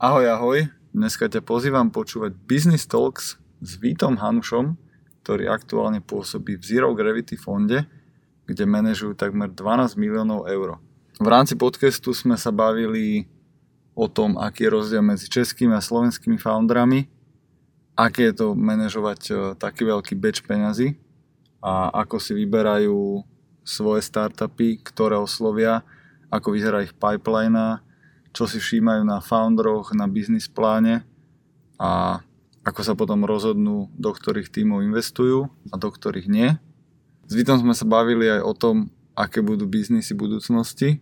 [0.00, 0.58] Ahoj, ahoj.
[0.96, 4.72] Dneska ťa pozývam počúvať Business Talks s Vítom Hanušom,
[5.20, 7.84] ktorý aktuálne pôsobí v Zero Gravity fonde,
[8.48, 10.80] kde manažujú takmer 12 miliónov eur.
[11.20, 13.28] V rámci podcastu sme sa bavili
[13.92, 17.04] o tom, aký je rozdiel medzi českými a slovenskými founderami,
[17.92, 20.96] aké je to manažovať e, taký veľký batch peňazí
[21.60, 23.20] a ako si vyberajú
[23.68, 25.84] svoje startupy, ktoré oslovia,
[26.32, 27.84] ako vyzerá ich pipeline,
[28.30, 31.02] čo si všímajú na founderoch, na business pláne
[31.80, 32.22] a
[32.60, 36.54] ako sa potom rozhodnú, do ktorých tímov investujú a do ktorých nie.
[37.24, 38.76] S Vitom sme sa bavili aj o tom,
[39.16, 41.00] aké budú biznisy budúcnosti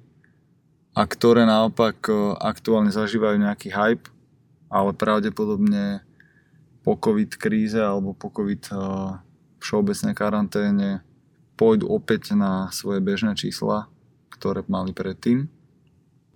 [0.94, 2.12] a ktoré naopak e,
[2.42, 4.10] aktuálne zažívajú nejaký hype,
[4.70, 6.02] ale pravdepodobne
[6.82, 8.74] po COVID kríze alebo po COVID e,
[9.62, 11.02] všeobecnej karanténe
[11.58, 13.90] pôjdu opäť na svoje bežné čísla,
[14.30, 15.50] ktoré mali predtým.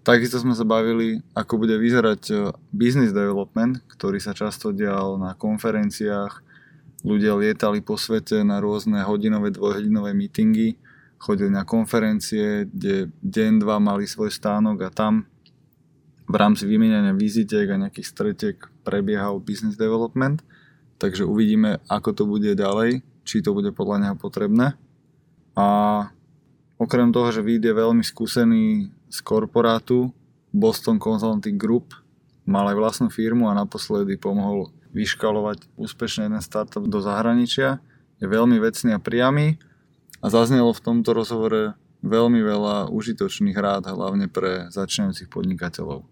[0.03, 2.35] Takisto sme sa bavili, ako bude vyzerať e,
[2.75, 6.43] business development, ktorý sa často dial na konferenciách.
[7.07, 10.75] Ľudia lietali po svete na rôzne hodinové, dvojhodinové meetingy
[11.23, 15.31] chodili na konferencie, kde deň, dva mali svoj stánok a tam
[16.27, 20.43] v rámci vymieňania vizitiek a nejakých stretiek prebiehal business development.
[20.99, 24.75] Takže uvidíme, ako to bude ďalej, či to bude podľa neho potrebné.
[25.55, 25.67] A
[26.75, 30.09] okrem toho, že je veľmi skúsený z korporátu,
[30.57, 31.93] Boston Consulting Group,
[32.49, 37.85] mal aj vlastnú firmu a naposledy pomohol vyškalovať úspešne jeden startup do zahraničia.
[38.17, 39.61] Je veľmi vecný a priamy
[40.25, 46.09] a zaznelo v tomto rozhovore veľmi veľa užitočných rád, hlavne pre začínajúcich podnikateľov.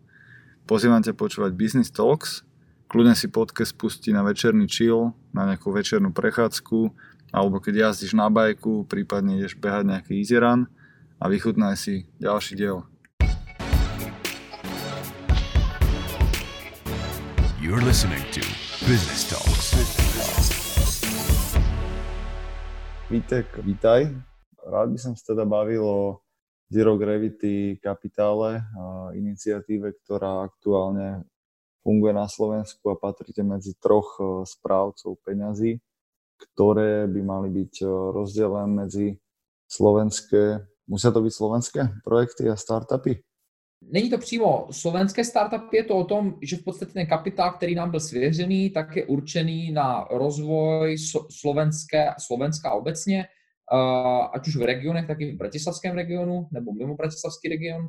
[0.68, 2.46] Pozývam ťa počúvať Business Talks,
[2.86, 6.94] kľudne si podcast pustí na večerný chill, na nejakú večernú prechádzku,
[7.34, 10.70] alebo keď jazdíš na bajku, prípadne ideš behať nejaký easy run
[11.20, 12.80] a vychutnaj si ďalší diel.
[17.60, 18.40] You're listening to
[18.88, 19.76] Business Talks.
[23.12, 24.08] Vítek, vítaj.
[24.64, 26.00] Rád by som sa teda bavil o
[26.72, 28.64] Zero Gravity kapitále,
[29.12, 31.28] iniciatíve, ktorá aktuálne
[31.84, 35.80] funguje na Slovensku a patríte medzi troch e, správcov peňazí,
[36.36, 39.16] ktoré by mali byť e, rozdelené medzi
[39.64, 43.22] slovenské, musia to byť slovenské projekty a startupy?
[43.92, 47.74] Není to přímo slovenské startup, je to o tom, že v podstatě ten kapitál, který
[47.74, 50.96] nám byl svěřený, tak je určený na rozvoj
[51.30, 53.26] slovenské, Slovenska obecně,
[54.32, 57.88] ať už v regionech, tak i v bratislavském regionu nebo mimo bratislavský region.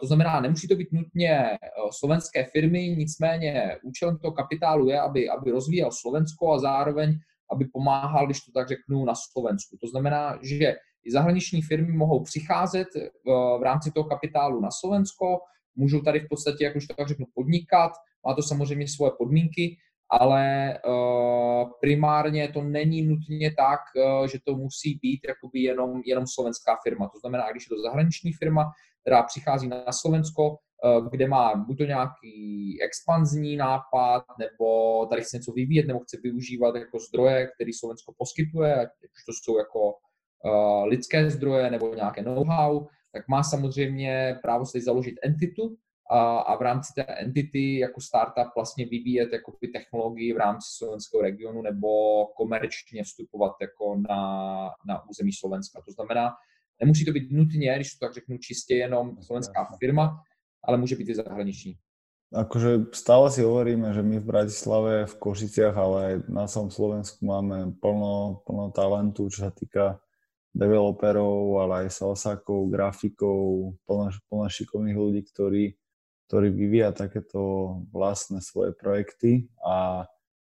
[0.00, 1.58] To znamená, nemusí to být nutně e,
[1.90, 7.18] slovenské firmy, nicméně účelem toho kapitálu je, aby, aby rozvíjel Slovensko a zároveň,
[7.52, 9.76] aby pomáhal, když to tak řeknu, na Slovensku.
[9.80, 10.74] To znamená, že
[11.04, 15.38] i zahraniční firmy mohou přicházet v, eh, v rámci toho kapitálu na Slovensko,
[15.76, 17.92] můžou tady v podstatě, jak už to tak řeknu, podnikat,
[18.26, 19.76] má to samozřejmě svoje podmínky,
[20.20, 26.24] ale uh, primárně to není nutně tak, uh, že to musí být jakoby jenom, jenom
[26.26, 27.08] slovenská firma.
[27.08, 28.70] To znamená, když je to zahraniční firma,
[29.02, 30.56] která přichází na Slovensko,
[31.10, 36.74] kde má buď to nějaký expanzní nápad, nebo tady chce něco vyvíjet, nebo chce využívat
[36.76, 39.94] jako zdroje, který Slovensko poskytuje, ať už to jsou jako
[40.44, 45.76] uh, lidské zdroje nebo nějaké know-how, tak má samozřejmě právo si založit entitu
[46.10, 51.22] a, a v rámci té entity jako startup vlastně vyvíjet jako technologii v rámci slovenského
[51.22, 51.88] regionu nebo
[52.36, 54.22] komerčně vstupovat jako na,
[54.88, 55.82] na území Slovenska.
[55.86, 56.32] To znamená,
[56.80, 60.22] nemusí to být nutně, když to tak řeknu, čistě jenom slovenská firma,
[60.64, 61.76] ale může být i zahraniční.
[62.32, 67.20] Akože stále si hovoríme, že my v Bratislave, v Košiciach, ale aj na celom Slovensku
[67.28, 70.00] máme plno, plno talentu, čo sa týka
[70.52, 75.64] developerov, ale aj salsákov, grafikov, plno, šikovných ľudí, ktorí,
[76.28, 77.40] ktorí vyvíja takéto
[77.90, 79.48] vlastné svoje projekty.
[79.64, 80.04] A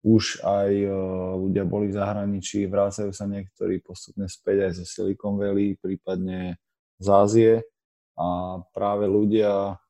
[0.06, 0.92] už aj e,
[1.40, 6.60] ľudia boli v zahraničí, vrácajú sa niektorí postupne späť aj zo Silicon Valley, prípadne
[7.02, 7.52] z Ázie.
[8.14, 9.80] A práve ľudia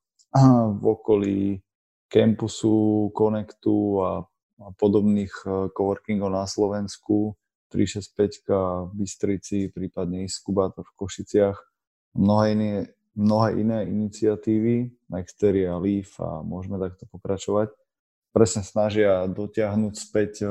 [0.81, 1.61] v okolí
[2.07, 4.11] campusu, Connectu a,
[4.63, 7.35] a podobných e, coworkingov na Slovensku
[7.69, 11.59] 365 v Bystrici, prípadne Iskubator v Košiciach,
[12.15, 12.73] mnohé iné,
[13.19, 17.75] mnohé iné iniciatívy, Nexteria, Leaf a môžeme takto pokračovať,
[18.31, 20.49] presne snažia dotiahnuť späť e,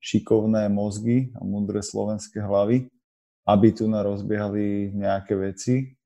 [0.00, 2.88] šikovné mozgy a múdre slovenské hlavy,
[3.44, 5.96] aby tu na rozbiehali nejaké veci.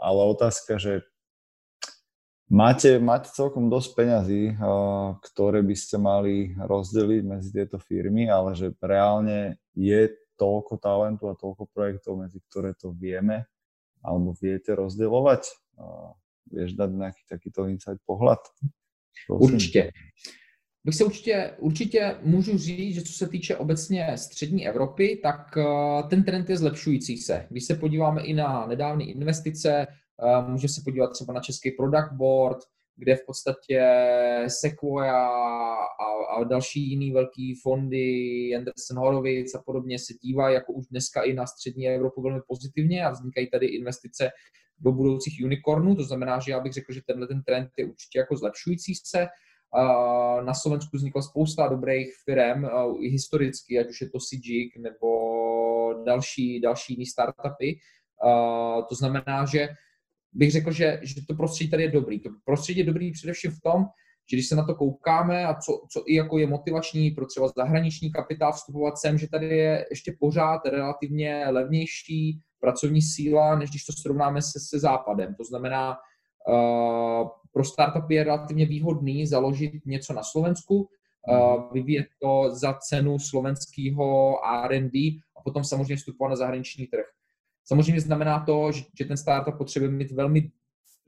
[0.00, 1.04] Ale otázka, že
[2.54, 4.54] máte, máte celkom dosť peňazí, e,
[5.18, 11.34] ktoré by ste mali rozdeliť medzi tieto firmy, ale že reálne je toľko talentu a
[11.34, 13.46] toľko projektov, medzi ktoré to vieme
[14.04, 15.42] alebo viete rozdeľovať?
[16.52, 18.38] Vieš dať nejaký takýto insight pohľad?
[19.26, 19.54] Prosím.
[19.54, 19.90] Určitě.
[20.84, 25.58] Bych se určitě, určitě můžu říct, že co se týče obecně střední Evropy, tak
[26.10, 27.46] ten trend je zlepšující se.
[27.50, 29.86] Když se podíváme i na nedávné investice,
[30.46, 32.58] můžeme se podívat třeba na český product board,
[32.96, 33.82] kde v podstatě
[34.48, 40.86] Sequoia a, a další jiný velký fondy, Anderson Horowitz a podobně se dívají jako už
[40.86, 44.30] dneska i na střední Evropu velmi pozitivně a vznikají tady investice
[44.78, 48.18] do budoucích unicornů, to znamená, že já bych řekl, že tenhle ten trend je určitě
[48.18, 49.26] jako zlepšující se.
[50.44, 52.64] Na Slovensku vznikla spousta dobrých firm,
[53.00, 55.08] i historicky, ať už je to CGIG nebo
[56.06, 57.78] další, další jiný startupy.
[58.88, 59.68] To znamená, že
[60.34, 62.20] bych řekl, že, že to prostředí tady je dobrý.
[62.20, 63.84] To prostředí je dobrý především v tom,
[64.30, 67.48] že když se na to koukáme a co, co i jako je motivační pro třeba
[67.56, 73.84] zahraniční kapitál vstupovat sem, že tady je ještě pořád relativně levnější pracovní síla, než když
[73.84, 75.34] to srovnáme se, se západem.
[75.34, 75.96] To znamená,
[76.48, 80.88] uh, pro startupy je relativně výhodný založit něco na Slovensku,
[81.28, 87.13] uh, vyvíjet to za cenu slovenského R&D a potom samozřejmě vstupovat na zahraniční trh.
[87.64, 90.50] Samozřejmě znamená to, že, ten startup potřebuje mít velmi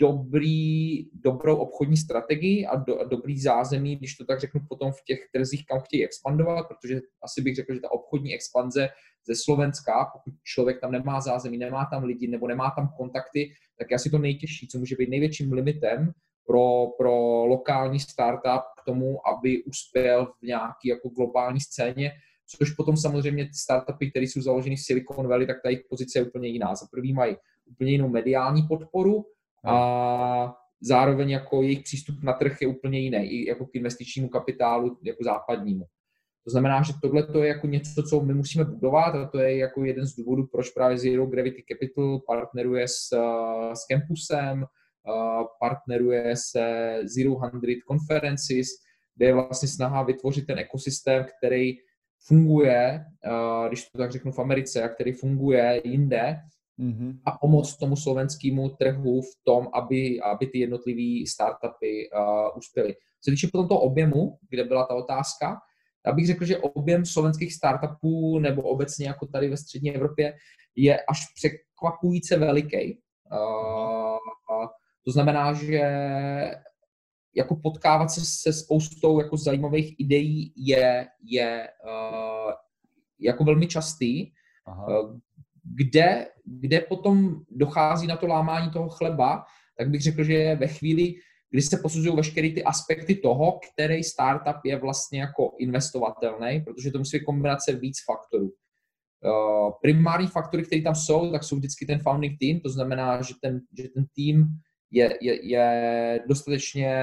[0.01, 5.05] dobrý, dobrou obchodní strategii a, do, a dobrý zázemí, když to tak řeknu, potom v
[5.05, 8.89] těch trzích, kam chtějí expandovat, protože asi bych řekl, že ta obchodní expanze
[9.27, 13.91] ze Slovenska, pokud člověk tam nemá zázemí, nemá tam lidi nebo nemá tam kontakty, tak
[13.91, 16.13] je asi to nejtěžší, co může být největším limitem
[16.47, 22.13] pro, pro lokální startup k tomu, aby uspěl v nějaké jako globální scéně,
[22.47, 26.19] což potom samozřejmě ty startupy, které jsou založeny v Silicon Valley, tak ta jejich pozice
[26.19, 26.75] je úplně jiná.
[26.75, 29.25] Za prvý mají úplně jinou mediální podporu
[29.65, 34.99] a zároveň jako jejich přístup na trh je úplně jiný, i jako k investičnímu kapitálu,
[35.03, 35.85] jako západnímu.
[36.45, 39.57] To znamená, že tohle to je jako něco, co my musíme budovat a to je
[39.57, 43.09] jako jeden z důvodů, proč právě Zero Gravity Capital partneruje s,
[43.75, 44.65] s Campusem,
[45.61, 48.69] partneruje se Zero Hundred Conferences,
[49.17, 51.77] kde je vlastně snaha vytvořit ten ekosystém, který
[52.27, 53.05] funguje,
[53.69, 56.37] když to tak řeknu v Americe, a který funguje jinde,
[56.79, 57.19] mm-hmm.
[57.25, 62.95] a pomoct tomu slovenskému trhu v tom, aby, aby ty jednotlivé startupy uh, uspěly.
[63.25, 65.57] Co týče potom toho objemu, kde byla ta otázka,
[66.07, 70.35] já bych řekl, že objem slovenských startupů nebo obecně jako tady ve střední Evropě
[70.77, 72.99] je až překvapujíce veliký.
[73.33, 74.67] Uh,
[75.05, 75.81] to znamená, že
[77.37, 82.53] jako potkávat se se spoustou jako zajímavých ideí je, je uh,
[83.21, 84.33] jako velmi častý,
[84.67, 85.03] Aha.
[85.03, 85.19] Uh,
[85.75, 89.45] kde, kde potom dochází na to lámání toho chleba,
[89.79, 91.15] tak bych řekl, že je ve chvíli,
[91.51, 96.99] kdy se posuzují veškeré ty aspekty toho, který startup je vlastně jako investovatelný, protože to
[96.99, 98.53] musí být kombinace víc faktorů.
[99.25, 103.35] Uh, primární faktory, které tam jsou, tak jsou vždycky ten founding team, to znamená, že
[103.43, 104.47] ten, že ten tým
[104.91, 106.95] je, je, je dostatečně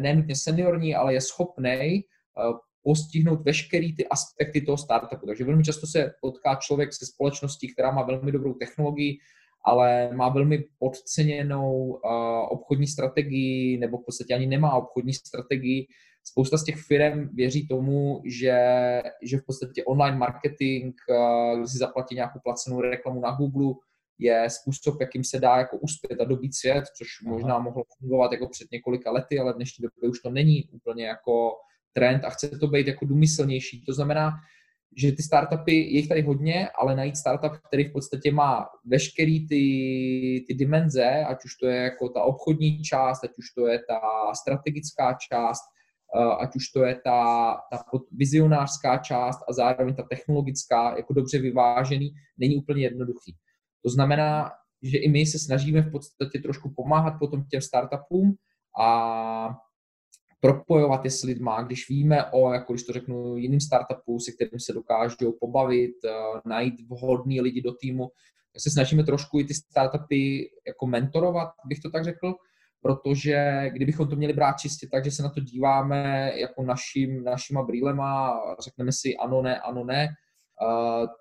[0.00, 2.04] nenutně seniorní, ale je schopný
[2.50, 5.26] uh, postihnout veškerý ty aspekty toho startupu.
[5.26, 9.18] Takže velmi často se potká člověk se společností, která má velmi dobrou technologii,
[9.64, 12.00] ale má velmi podceněnou uh,
[12.48, 15.86] obchodní strategii, nebo v podstatě ani nemá obchodní strategii.
[16.24, 18.58] Spousta z těch firm věří tomu, že,
[19.22, 23.74] že v podstatě online marketing, uh, když si zaplatí nějakou placenou reklamu na Google,
[24.18, 28.48] je způsob, jakým se dá jako uspět a dobít svět, což možná mohlo fungovat jako
[28.48, 31.50] před několika lety, ale v dnešní době už to není úplně jako
[31.92, 33.84] trend a chce to být jako důmyslnější.
[33.84, 34.32] To znamená,
[34.96, 39.48] že ty startupy, je jich tady hodně, ale najít startup, který v podstatě má veškerý
[39.48, 43.78] ty, ty dimenze, ať už to je jako ta obchodní část, ať už to je
[43.78, 44.00] ta
[44.34, 45.62] strategická část,
[46.18, 51.38] eh, ať už to je ta, ta vizionářská část a zároveň ta technologická, jako dobře
[51.38, 53.36] vyvážený, není úplně jednoduchý.
[53.84, 54.50] To znamená,
[54.82, 58.34] že i my se snažíme v podstatě trošku pomáhat potom těm startupům
[58.80, 59.56] a
[60.40, 64.60] propojovat je s lidma, když víme o, jako když to řeknu, jiným startupu, se kterým
[64.60, 68.08] se dokážou pobavit, uh, najít vhodný lidi do týmu,
[68.52, 72.34] tak se snažíme trošku i ty startupy jako mentorovat, bych to tak řekl,
[72.80, 77.62] protože kdybychom to měli brát čistě tak, že se na to díváme jako našim, našima
[77.62, 80.08] brýlema, řekneme si ano, ne, ano, ne,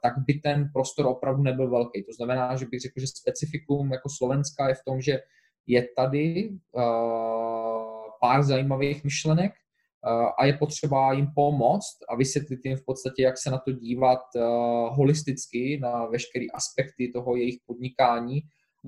[0.01, 2.03] tak by ten prostor opravdu nebyl velký.
[2.03, 5.19] To znamená, že bych řekl, že specifikum jako Slovenska je v tom, že
[5.67, 6.49] je tady
[8.21, 9.51] pár zajímavých myšlenek
[10.39, 14.19] a je potřeba jim pomoct a vysvětlit jim v podstatě, jak se na to dívat
[14.89, 18.41] holisticky, na veškeré aspekty toho jejich podnikání,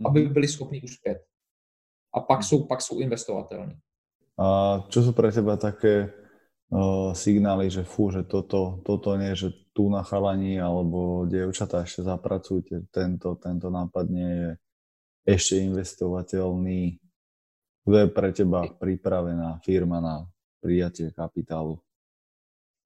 [0.05, 0.33] aby mhm.
[0.33, 1.17] byli schopni uspět.
[2.13, 2.43] A pak mhm.
[2.43, 3.75] jsou, pak jsou investovatelní.
[4.35, 6.11] A čo sú pre teba také
[7.15, 12.87] signály, že fú, že toto, toto nie, že tu na chalani alebo dievčatá ešte zapracujte,
[12.91, 14.49] tento, tento nápad nie je
[15.25, 16.99] ešte investovateľný
[17.85, 20.25] Kdo je pre teba pripravená firma na
[20.61, 21.79] prijatie kapitálu?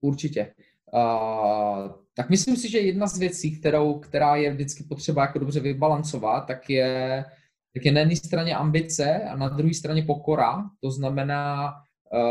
[0.02, 0.54] Určitě.
[0.94, 5.60] Uh, tak myslím si, že jedna z věcí, kterou, která je vždycky potřeba jako dobře
[5.60, 7.26] vybalancovat, tak je,
[7.74, 10.70] tak je na jedné straně ambice a na druhé straně pokora.
[10.82, 11.74] To znamená,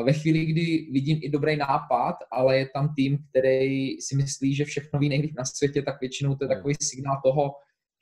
[0.05, 4.65] ve chvíli, kdy vidím i dobrý nápad, ale je tam tým, který si myslí, že
[4.65, 7.55] všechno ví nejlíp na světě, tak většinou to je takový signál toho,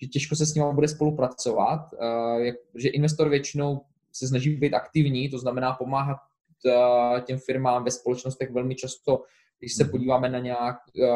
[0.03, 1.81] že těžko se s ním bude spolupracovat,
[2.39, 3.81] jak, že investor většinou
[4.13, 6.17] se snaží být aktivní, to znamená pomáhat
[6.65, 9.23] uh, těm firmám ve společnostech velmi často
[9.59, 9.91] když se mhm.
[9.91, 11.07] podíváme na, nějak, eh,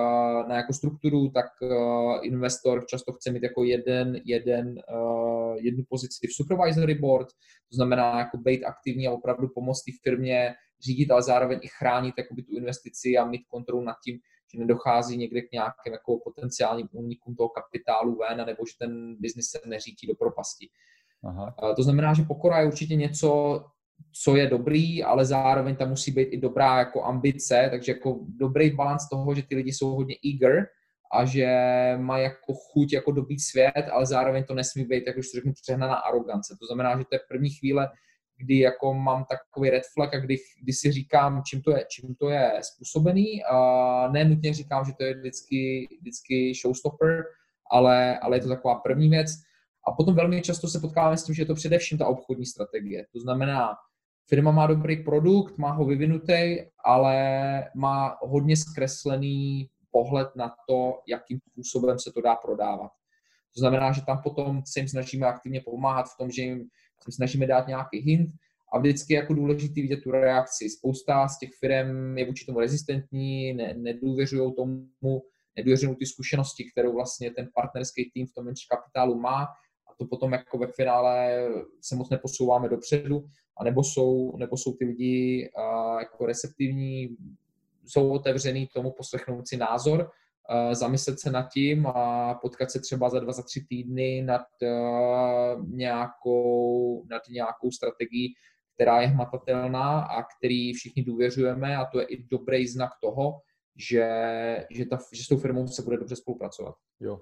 [0.43, 6.27] na nějakou strukturu, tak eh, investor často chce mít jako jeden, jeden, eh, jednu pozici
[6.27, 7.27] v supervisory board,
[7.71, 10.55] to znamená jako být aktivní a opravdu pomoct té firmě
[10.87, 14.19] řídit, ale zároveň i chránit jakoby, tu investici a mít kontrolu nad tím,
[14.53, 19.51] že nedochází někde k nějakým jako potenciálním únikům toho kapitálu ven, nebo že ten biznis
[19.51, 20.69] se neřítí do propasti.
[21.25, 21.55] Aha.
[21.77, 23.61] To znamená, že pokora je určitě něco,
[24.13, 28.71] co je dobrý, ale zároveň tam musí být i dobrá jako ambice, takže jako dobrý
[28.71, 30.67] balans toho, že ty lidi jsou hodně eager
[31.13, 31.49] a že
[31.97, 35.53] mají jako chuť jako dobít svět, ale zároveň to nesmí být, jak už to řeknu,
[35.63, 36.57] přehnaná arogance.
[36.61, 37.89] To znamená, že to je první chvíle,
[38.37, 42.15] kdy jako mám takový red flag a kdy, kdy si říkám, čím to je, čím
[42.15, 43.45] to je způsobený.
[43.45, 47.25] A ne nutně říkám, že to je vždycky, vždycky showstopper,
[47.71, 49.31] ale, ale je to taková první věc.
[49.89, 53.07] A potom velmi často se potkáváme s tím, že je to především ta obchodní strategie.
[53.13, 53.75] To znamená,
[54.31, 57.17] firma má dobrý produkt, má ho vyvinutý, ale
[57.75, 62.91] má hodně zkreslený pohled na to, jakým způsobem se to dá prodávat.
[63.55, 66.59] To znamená, že tam potom se jim snažíme aktivně pomáhat v tom, že jim
[67.05, 68.31] se snažíme dát nějaký hint
[68.73, 70.71] a vždycky jako důležitý vidět tu reakci.
[70.71, 75.23] Spousta z těch firm je vůči tomu rezistentní, ne, nedůvěřují tomu,
[75.57, 79.47] nedůvěřují ty zkušenosti, kterou vlastně ten partnerský tým v tom venture kapitálu má
[80.01, 81.49] to potom jako ve finále
[81.81, 83.25] se moc neposouváme dopředu
[83.57, 87.17] a nebo jsou, nebo jsou ty lidi uh, jako receptivní,
[87.87, 93.11] jsou otevřený tomu poslechnout si názor, uh, zamyslet se nad tím a potkat se třeba
[93.11, 98.35] za dva, za tři týdny nad, uh, nějakou, nad nějakou strategií,
[98.75, 103.41] která je hmatatelná a který všichni důvěřujeme a to je i dobrý znak toho,
[103.77, 104.09] že,
[104.71, 106.75] že, ta, že s tou firmou se bude dobře spolupracovat.
[107.01, 107.21] Jo.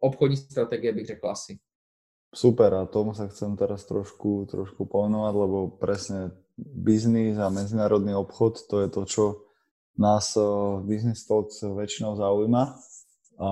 [0.00, 1.58] Obchodní strategie bych řekl asi.
[2.30, 8.70] Super, a tomu sa chcem teraz trošku, trošku povenovať, lebo presne biznis a medzinárodný obchod,
[8.70, 9.24] to je to, čo
[9.98, 12.78] nás v Business Talks väčšinou zaujíma.
[13.40, 13.50] A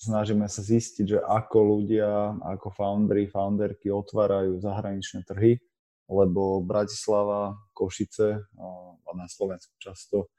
[0.00, 5.60] snažíme sa zistiť, že ako ľudia, ako foundry, founderky otvárajú zahraničné trhy,
[6.10, 10.32] lebo Bratislava, Košice a na Slovensku často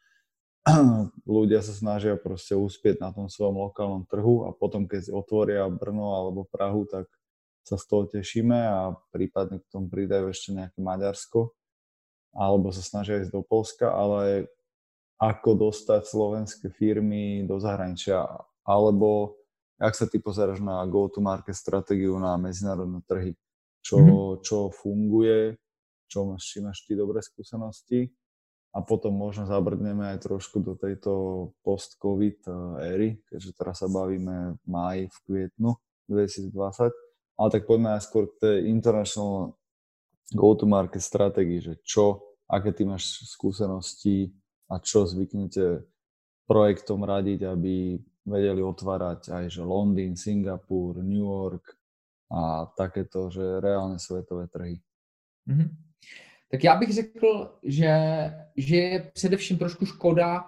[1.25, 6.18] ľudia sa snažia proste uspieť na tom svojom lokálnom trhu a potom, keď otvoria Brno
[6.18, 7.10] alebo Prahu, tak
[7.62, 11.53] sa z toho tešíme a prípadne k tomu pridajú ešte nejaké Maďarsko
[12.32, 14.48] alebo sa snažia ísť do Polska, ale
[15.20, 18.25] ako dostať slovenské firmy do zahraničia
[18.65, 19.38] alebo
[19.77, 23.34] jak sa ty pozeráš na go-to-market stratégiu na medzinárodné trhy?
[23.82, 24.46] Čo, mm-hmm.
[24.46, 25.58] čo funguje,
[26.06, 28.13] čo máš, či máš ty dobré skúsenosti
[28.72, 31.12] a potom možno zabrdneme aj trošku do tejto
[31.65, 32.53] post-covid eh,
[32.94, 35.72] éry, keďže teraz sa bavíme v máji, v kvietnu
[36.08, 37.11] 2020
[37.42, 39.58] ale tak poďme aj skôr k tej international
[40.30, 44.30] go-to-market stratégii, že čo, aké ty máš skúsenosti
[44.70, 45.82] a čo zvyknete
[46.46, 51.74] projektom radiť, aby vedeli otvárať aj že Londýn, Singapur, New York
[52.30, 54.78] a takéto, že reálne světové trhy.
[55.50, 55.70] Mm-hmm.
[56.52, 57.94] Tak já bych řekl, že,
[58.58, 60.46] že je především trošku škoda,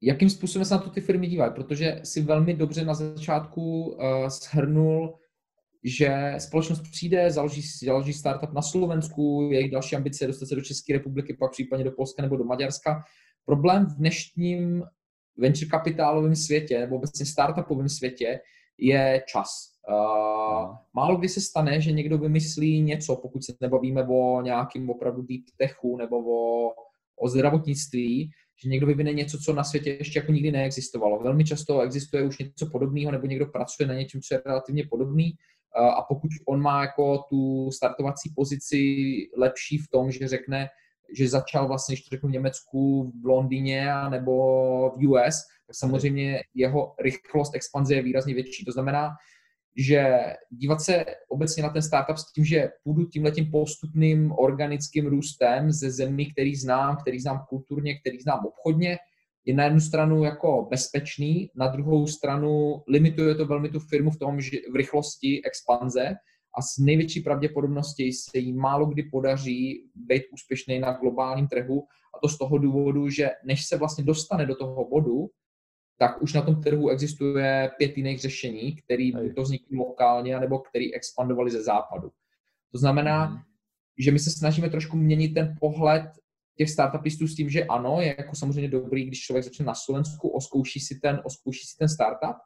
[0.00, 4.28] jakým způsobem se na to ty firmy dívají, protože si velmi dobře na začátku uh,
[4.28, 5.14] shrnul
[5.84, 10.60] že společnost přijde, založí, založí startup na Slovensku, jejich další ambice je dostat se do
[10.60, 13.04] České republiky, pak případně do Polska nebo do Maďarska.
[13.44, 14.82] Problém v dnešním
[15.36, 18.40] venture kapitálovém světě nebo obecně startupovém světě
[18.78, 19.48] je čas.
[19.88, 25.22] Uh, málo kdy se stane, že někdo vymyslí něco, pokud se nebavíme o nějakým opravdu
[25.22, 26.74] deep techu nebo o,
[27.20, 28.30] o zdravotnictví,
[28.62, 31.22] že někdo vyvine něco, co na světě ještě jako nikdy neexistovalo.
[31.22, 35.32] Velmi často existuje už něco podobného, nebo někdo pracuje na něčem, co je relativně podobný
[35.74, 38.84] a pokud on má jako tu startovací pozici
[39.36, 40.68] lepší v tom, že řekne,
[41.16, 44.32] že začal vlastně, když řeknu v Německu, v Londýně nebo
[44.90, 45.36] v US,
[45.66, 48.64] tak samozřejmě jeho rychlost expanze je výrazně větší.
[48.64, 49.10] To znamená,
[49.76, 50.18] že
[50.50, 55.90] dívat se obecně na ten startup s tím, že půjdu tímhletím postupným organickým růstem ze
[55.90, 58.98] zemí, který znám, který znám kulturně, který znám obchodně,
[59.44, 64.18] je na jednu stranu jako bezpečný, na druhou stranu limituje to velmi tu firmu v
[64.18, 66.14] tom, že v rychlosti expanze
[66.58, 71.82] a s největší pravděpodobností se jí málo kdy podaří být úspěšný na globálním trhu
[72.14, 75.30] a to z toho důvodu, že než se vlastně dostane do toho bodu,
[75.98, 80.94] tak už na tom trhu existuje pět jiných řešení, který to vznikly lokálně, nebo který
[80.94, 82.10] expandovali ze západu.
[82.72, 83.38] To znamená, mm.
[83.98, 86.02] že my se snažíme trošku měnit ten pohled
[86.58, 90.28] těch startupistů s tím, že ano, je jako samozřejmě dobrý, když člověk začne na Slovensku,
[90.28, 92.36] oskouší si ten, oskouší si ten startup,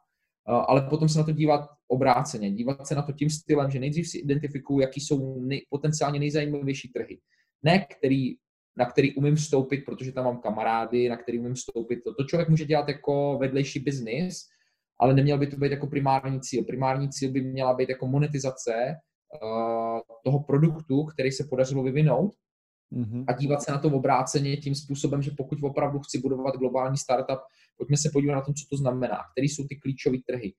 [0.45, 4.09] ale potom se na to dívat obráceně, dívat se na to tím stylem, že nejdřív
[4.09, 7.19] si identifikuju, jaký jsou nej, potenciálně nejzajímavější trhy.
[7.63, 8.35] Ne, který,
[8.77, 11.95] na který umím vstoupit, protože tam mám kamarády, na který umím vstoupit.
[12.03, 14.37] To, to člověk může dělat jako vedlejší biznis,
[14.99, 16.63] ale neměl by to být jako primární cíl.
[16.63, 18.95] Primární cíl by měla být jako monetizace
[19.43, 22.33] uh, toho produktu, který se podařilo vyvinout
[22.93, 23.25] mm-hmm.
[23.27, 27.39] a dívat se na to obráceně tím způsobem, že pokud opravdu chci budovat globální startup,
[27.77, 30.53] pojďme se podívat na tom, co to znamená, které jsou ty klíčové trhy,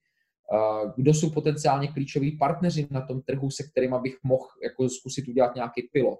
[0.96, 5.54] kdo jsou potenciálně klíčoví partneři na tom trhu, se kterými bych mohl jako zkusit udělat
[5.54, 6.18] nějaký pilot.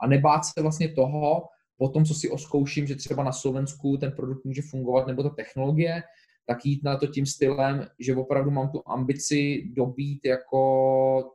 [0.00, 1.42] A nebát se vlastně toho,
[1.78, 5.28] po tom, co si oskouším, že třeba na Slovensku ten produkt může fungovat, nebo ta
[5.28, 6.02] technologie,
[6.46, 11.30] tak jít na to tím stylem, že opravdu mám tu ambici dobít jako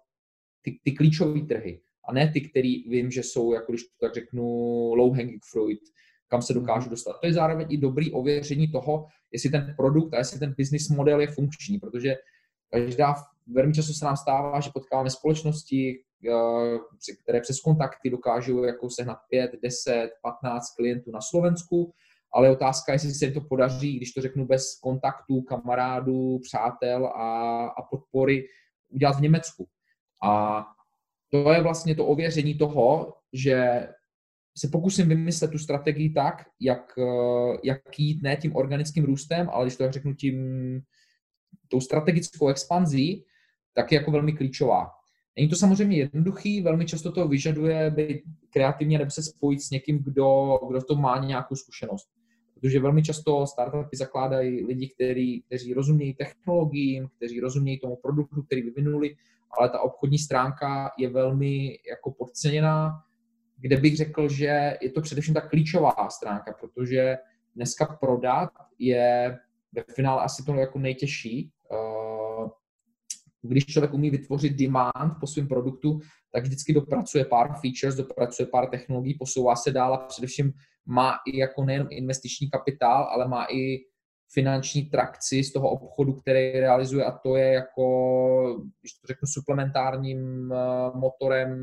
[0.62, 4.14] ty, ty klíčové trhy a ne ty, který vím, že jsou, jako když to tak
[4.14, 4.44] řeknu,
[4.94, 5.80] low hanging fruit,
[6.28, 6.90] kam se dokážu mhm.
[6.90, 7.20] dostat.
[7.22, 11.22] To je zároveň i dobrý ověření toho, jestli ten produkt a jestli ten business model
[11.22, 12.16] je funkční, protože
[12.72, 13.16] každá,
[13.48, 19.18] velmi často se nám stává, že potkáváme společnosti, eh, které přes kontakty dokážou jako sehnat
[19.30, 21.94] 5, 10, 15 klientů na Slovensku,
[22.34, 27.06] ale otázka je, jestli se jim to podaří, když to řeknu bez kontaktů, kamarádů, přátel
[27.06, 28.48] a, a podpory,
[28.90, 29.68] udělat v Německu.
[30.24, 30.66] A
[31.30, 33.88] to je vlastně to ověření toho, že
[34.58, 39.66] se pokusím vymyslet tu strategii tak, jak, eh, jak jít ne tím organickým růstem, ale
[39.66, 40.38] když to řeknu tím,
[41.68, 43.26] tou strategickou expanzí,
[43.74, 44.90] tak je jako velmi klíčová.
[45.36, 50.04] Není to samozřejmě jednoduchý, velmi často to vyžaduje být kreativně nebo se spojit s někým,
[50.04, 52.10] kdo, kdo to má nějakou zkušenost.
[52.54, 58.62] Protože velmi často startupy zakládají lidi, který, kteří rozumějí technologiím, kteří rozumějí tomu produktu, který
[58.62, 59.16] vyvinuli,
[59.60, 63.04] ale ta obchodní stránka je velmi jako podceněná,
[63.58, 67.18] kde bych řekl, že je to především ta klíčová stránka, protože
[67.56, 69.38] dneska prodat je
[69.74, 71.52] ve finále asi to jako nejtěžší.
[71.72, 72.50] Eh,
[73.42, 76.00] když člověk umí vytvořit demand po svém produktu,
[76.32, 80.54] tak vždycky dopracuje pár features, dopracuje pár technologií, posouvá se dál a především
[80.86, 83.80] má i jako nejen investiční kapitál, ale má i
[84.34, 87.86] finanční trakci z toho obchodu, který realizuje a to je jako,
[88.82, 90.58] když to řeknu, suplementárním eh,
[90.94, 91.58] motorem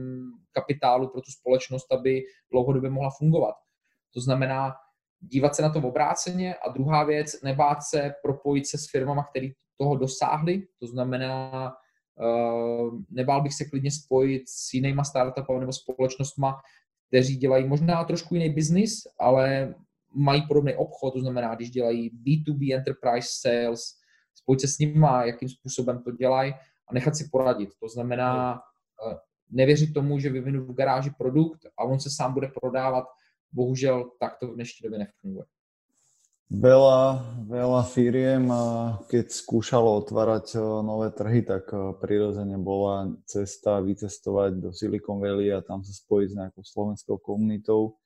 [0.53, 2.23] kapitálu pro tu společnost, aby
[2.53, 3.55] dlouhodobě mohla fungovat.
[4.15, 4.75] To znamená
[5.21, 9.25] dívat se na to v obráceně a druhá věc, nebát se propojit se s firmama,
[9.25, 11.73] které toho dosáhly, to znamená,
[12.21, 16.61] uh, nebál bych se klidně spojit s jinýma startupy nebo společnostma,
[17.09, 19.75] kteří dělají možná trošku jiný biznis, ale
[20.15, 23.81] mají podobný obchod, to znamená, když dělají B2B enterprise sales,
[24.35, 26.55] spojit se s nimi, jakým způsobem to dělají
[26.89, 27.71] a nechat si poradit.
[27.81, 28.61] To znamená,
[29.11, 29.17] eh,
[29.51, 33.05] nevěřit tomu, že vyvinu v garáži produkt a on se sám bude prodávat,
[33.53, 35.47] bohužel tak to v dnešní době nefunguje.
[36.55, 38.53] Veľa, veľa firiem,
[39.09, 41.73] keď skúšalo otvárať nové trhy, tak
[42.05, 47.97] prirodzene bola cesta vycestovať do Silicon Valley a tam sa spojiť s nejakou slovenskou komunitou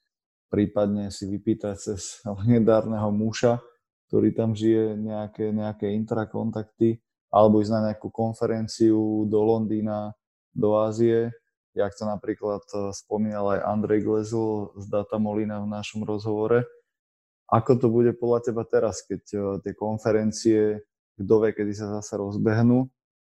[0.48, 3.60] prípadne si vypýtať cez legendárneho muša,
[4.08, 10.16] ktorý tam žije nejaké, nejaké intrakontakty, alebo ísť na nejakú konferenciu do Londýna,
[10.56, 11.28] do Ázie,
[11.76, 16.64] jak to napríklad eh, spomínal aj Andrej Glezl z Data Molina v našom rozhovore.
[17.48, 20.60] Ako to bude podľa teba teraz, keď eh, tie konferencie,
[21.20, 22.88] kto vie, kedy sa zase rozbehnú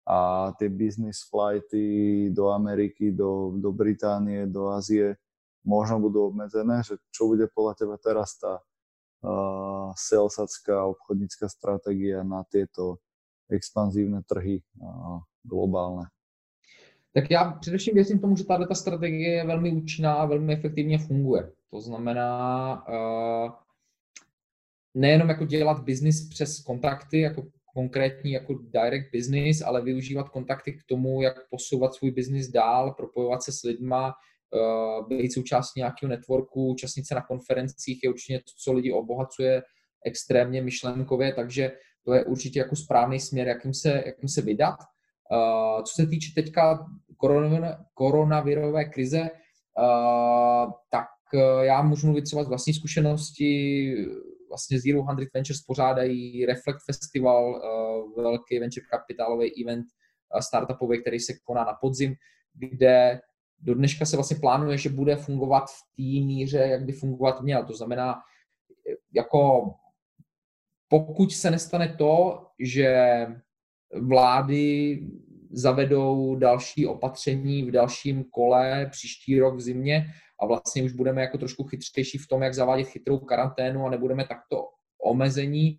[0.09, 5.17] a tie business flighty do Ameriky, do, do Británie, do Ázie
[5.65, 12.43] možno budú obmedzené, že čo bude podľa teba teraz tá uh, salesacká obchodnícká stratégia na
[12.47, 12.99] tieto
[13.49, 16.07] expanzívne trhy uh, globálne?
[17.11, 21.51] Tak já především věřím tomu, že tato strategie je velmi účinná a velmi efektivně funguje.
[21.71, 22.85] To znamená,
[24.93, 27.43] nejenom jako dělat biznis přes kontakty, jako
[27.73, 33.43] konkrétní jako direct business, ale využívat kontakty k tomu, jak posouvat svůj biznis dál, propojovat
[33.43, 34.13] se s lidma,
[35.07, 39.63] být součástí nějakého networku, účastnit se na konferencích je určitě to, co lidi obohacuje
[40.05, 41.71] extrémně myšlenkově, takže
[42.05, 44.75] to je určitě jako správný směr, jakým se, jakým se vydat.
[45.31, 46.85] Uh, co se týče teďka
[47.93, 51.07] koronavirové krize, uh, tak
[51.61, 53.93] já můžu mluvit třeba z vlastní zkušenosti.
[54.49, 57.61] Vlastně Zero 100 Ventures pořádají Reflect Festival,
[58.17, 59.85] velký venture kapitálový event
[60.39, 62.15] startupový, který se koná na podzim,
[62.53, 63.21] kde
[63.61, 67.65] do dneška se vlastně plánuje, že bude fungovat v té míře, jak by fungovat měl.
[67.65, 68.15] To znamená,
[69.13, 69.71] jako
[70.87, 73.27] pokud se nestane to, že
[74.01, 74.99] vlády
[75.51, 80.05] zavedou další opatření v dalším kole příští rok v zimě
[80.39, 84.25] a vlastně už budeme jako trošku chytřejší v tom, jak zavádět chytrou karanténu a nebudeme
[84.25, 84.67] takto
[85.03, 85.77] omezení,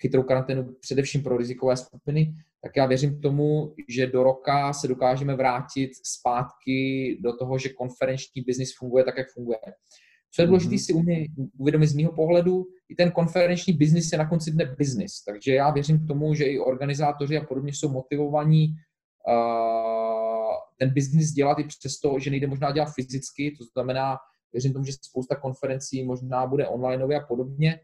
[0.00, 5.36] chytrou karanténu především pro rizikové skupiny, tak já věřím tomu, že do roka se dokážeme
[5.36, 9.58] vrátit zpátky do toho, že konferenční biznis funguje tak, jak funguje.
[10.34, 10.84] Co je důležité mm-hmm.
[10.86, 11.26] si umě,
[11.58, 15.12] uvědomit z mého pohledu, i ten konferenční biznis je na konci dne biznis.
[15.26, 18.74] Takže já věřím tomu, že i organizátoři a podobně jsou motivovaní
[19.28, 24.16] uh, ten biznis dělat i přesto, že nejde možná dělat fyzicky, to znamená,
[24.52, 27.80] věřím tomu, že spousta konferencí možná bude online a podobně,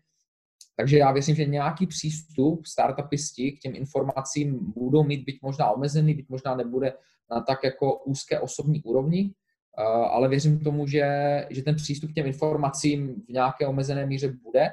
[0.77, 6.15] takže já věřím, že nějaký přístup startupisti k těm informacím budou mít byť možná omezený,
[6.15, 6.93] byť možná nebude
[7.31, 9.31] na tak jako úzké osobní úrovni,
[9.79, 11.07] eh, ale věřím tomu, že,
[11.51, 14.69] že ten přístup k těm informacím v nějaké omezené míře bude.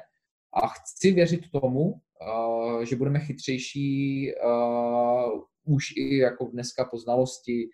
[0.54, 4.34] A chci věřit tomu, eh, že budeme chytřejší eh,
[5.64, 7.68] už i jako dneska po znalosti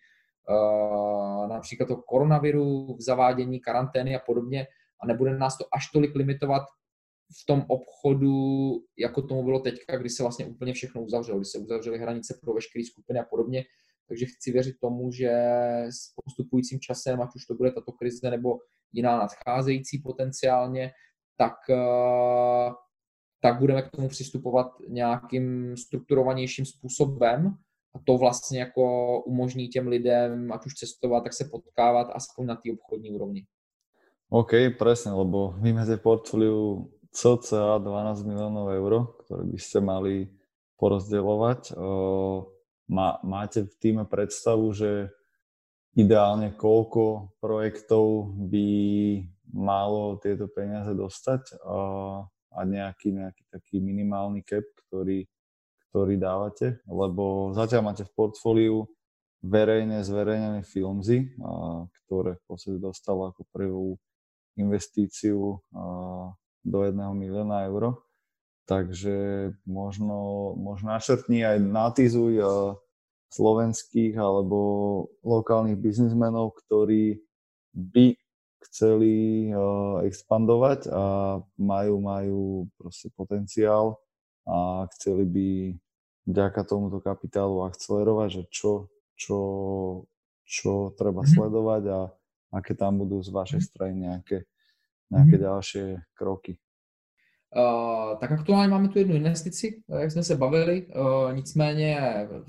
[1.49, 4.67] například to koronaviru, v zavádění karantény a podobně
[5.03, 6.63] a nebude nás to až tolik limitovat
[7.43, 11.59] v tom obchodu, jako tomu bylo teďka, kdy se vlastně úplně všechno uzavřelo, kdy se
[11.59, 13.65] uzavřely hranice pro veškeré skupiny a podobně.
[14.09, 15.31] Takže chci věřit tomu, že
[15.91, 18.59] s postupujícím časem, ať už to bude tato krize nebo
[18.93, 20.91] jiná nadcházející potenciálně,
[21.37, 22.71] tak, eh,
[23.43, 27.55] tak budeme k tomu přistupovat nějakým strukturovanějším způsobem
[27.95, 28.85] a to vlastně jako
[29.23, 33.47] umožní těm lidem, ať už cestovat, tak se potkávat aspoň na té obchodní úrovni.
[34.31, 38.93] OK, presne, lebo vy máte portfóliu cca 12 miliónov eur,
[39.27, 40.15] ktoré by ste mali
[40.79, 41.75] porozdeľovať.
[42.91, 45.11] Má, máte v týme predstavu, že
[45.99, 48.71] ideálne koľko projektov by
[49.51, 51.59] malo tieto peniaze dostať
[52.51, 55.27] a nejaký, nejaký taký minimálny cap, ktorý,
[55.91, 56.83] ktorý dávate?
[56.87, 58.87] Lebo zatiaľ máte v portfóliu
[59.43, 61.35] verejne zverejnené filmzy,
[62.07, 63.99] ktoré v podstate dostalo ako prvú
[64.59, 65.59] investíciu
[66.65, 67.97] do jedného milióna eur.
[68.69, 72.79] Takže možno, možno našrtni aj natizuj uh,
[73.35, 74.59] slovenských alebo
[75.27, 77.19] lokálnych biznismenov, ktorí
[77.75, 78.15] by
[78.71, 81.05] chceli uh, expandovať a
[81.59, 82.43] majú, majú
[82.79, 83.99] proste potenciál
[84.47, 85.49] a chceli by
[86.31, 88.73] vďaka tomuto kapitálu akcelerovať, že čo,
[89.19, 89.39] čo,
[90.47, 91.35] čo treba mm-hmm.
[91.35, 92.01] sledovať a
[92.55, 93.67] aké tam budú z vašej mhm.
[93.67, 94.37] strany nejaké
[95.11, 95.41] nějaké mm-hmm.
[95.41, 95.79] další
[96.15, 96.59] kroky?
[97.57, 102.01] Uh, tak aktuálně máme tu jednu investici, jak jsme se bavili, uh, nicméně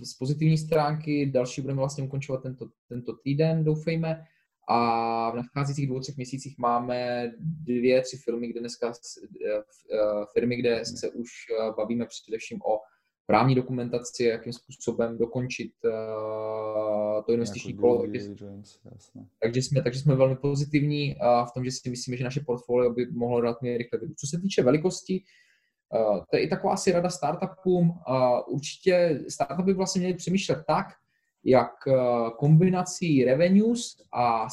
[0.04, 4.26] z pozitivní stránky další budeme vlastně ukončovat tento, tento týden, doufejme,
[4.70, 8.94] a v nadcházejících dvou, třech měsících máme dvě, tři firmy, kde dneska, uh,
[10.34, 11.30] firmy, kde se už
[11.78, 12.80] bavíme především o
[13.26, 18.02] právní dokumentaci, jakým způsobem dokončit uh, to investiční kolo.
[18.02, 18.36] Takže,
[19.42, 22.94] takže, jsme, takže jsme velmi pozitivní uh, v tom, že si myslíme, že naše portfolio
[22.94, 25.24] by mohlo dát mě rychle Co se týče velikosti,
[25.94, 27.90] uh, to je i taková asi rada startupům.
[27.90, 27.96] Uh,
[28.48, 30.86] určitě startupy vlastně měly přemýšlet tak,
[31.44, 34.48] jak uh, kombinací revenues a,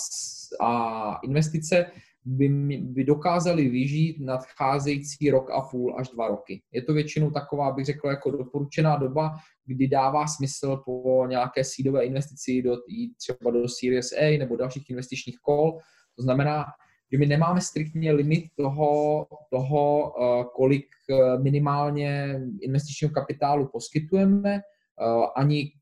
[0.60, 1.90] a investice
[2.28, 6.62] by, by dokázali vyžít nadcházející rok a půl až dva roky.
[6.72, 9.36] Je to většinou taková, bych řekl, jako doporučená doba,
[9.66, 12.76] kdy dává smysl po nějaké sídové investici do,
[13.16, 15.78] třeba do Series A nebo dalších investičních kol.
[16.16, 16.64] To znamená,
[17.12, 25.26] že my nemáme striktně limit toho, toho eh, kolik eh, minimálně investičního kapitálu poskytujeme, eh,
[25.36, 25.72] ani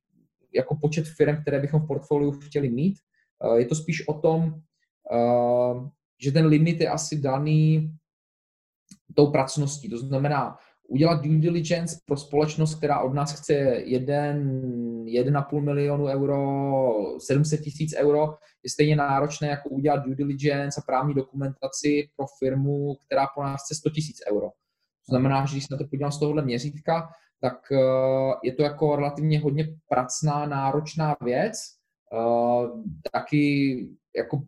[0.55, 2.95] jako počet firm, které bychom v portfoliu chtěli mít.
[3.57, 4.55] Je to spíš o tom,
[6.19, 7.93] že ten limit je asi daný
[9.15, 9.89] tou pracností.
[9.89, 10.57] To znamená,
[10.89, 16.39] udělat due diligence pro společnost, která od nás chce 1,5 milionu euro,
[17.19, 22.97] 700 tisíc euro, je stejně náročné jako udělat due diligence a právní dokumentaci pro firmu,
[23.07, 24.47] která po nás chce 100 tisíc euro.
[25.07, 27.09] To znamená, že když se na to podívám z tohohle měřítka,
[27.41, 27.77] tak eh,
[28.45, 31.57] je to jako relativně hodně pracná, náročná věc.
[32.13, 32.67] Eh,
[33.13, 33.77] taky
[34.17, 34.43] jako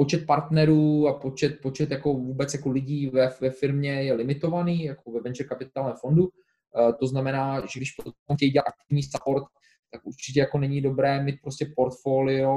[0.00, 5.12] počet partnerů a počet, počet jako vůbec jako lidí ve, ve firmě je limitovaný, jako
[5.12, 6.22] ve venture kapitálovém fondu.
[6.22, 9.44] Uh, to znamená, že když potom chtějí dělat aktivní support,
[9.92, 12.54] tak určitě jako není dobré mít prostě portfolio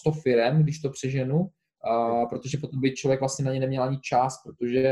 [0.00, 3.98] 100 firm, když to přeženu, uh, protože potom by člověk vlastně na ně neměl ani
[4.00, 4.82] čas, protože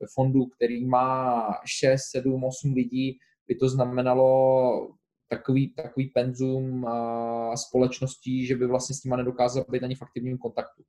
[0.00, 4.88] ve fondu, který má 6, 7, 8 lidí, by to znamenalo
[5.28, 10.38] takový, takový penzum a společností, že by vlastně s nima nedokázal být ani v aktivním
[10.38, 10.82] kontaktu.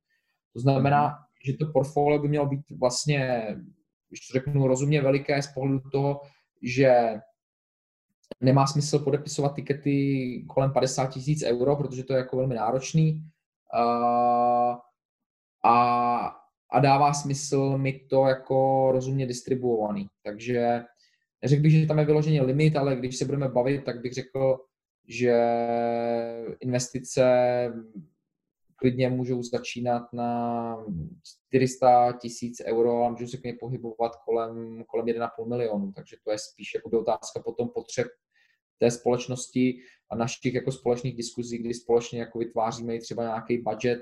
[0.52, 1.16] To znamená, mhm.
[1.44, 3.46] že to portfolio by mělo být vlastně,
[4.08, 6.20] když to řeknu rozumně veliké z pohledu toho,
[6.62, 7.20] že
[8.40, 13.22] nemá smysl podepisovat tikety kolem 50 tisíc euro, protože to je jako velmi náročný.
[15.64, 16.32] A,
[16.72, 20.06] a dává smysl mít to jako rozumně distribuovaný.
[20.24, 20.84] Takže
[21.46, 24.58] neřekl bych, že tam je vyloženě limit, ale když se budeme bavit, tak bych řekl,
[25.08, 25.34] že
[26.60, 27.24] investice
[28.76, 30.76] klidně můžou začínat na
[31.50, 35.92] 400 tisíc euro a můžou se klidně pohybovat kolem, kolem 1,5 milionu.
[35.92, 38.06] Takže to je spíš jako otázka potom potřeb
[38.78, 39.78] té společnosti
[40.10, 44.00] a našich jako společných diskuzí, kdy společně jako vytváříme třeba nějaký budget,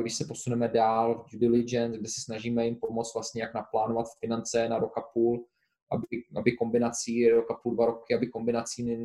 [0.00, 4.06] když se posuneme dál v due diligence, kde se snažíme jim pomoct vlastně jak naplánovat
[4.20, 5.46] finance na rok a půl,
[5.90, 8.98] aby, aby kombinací rok a půl, dva roky, aby kombinací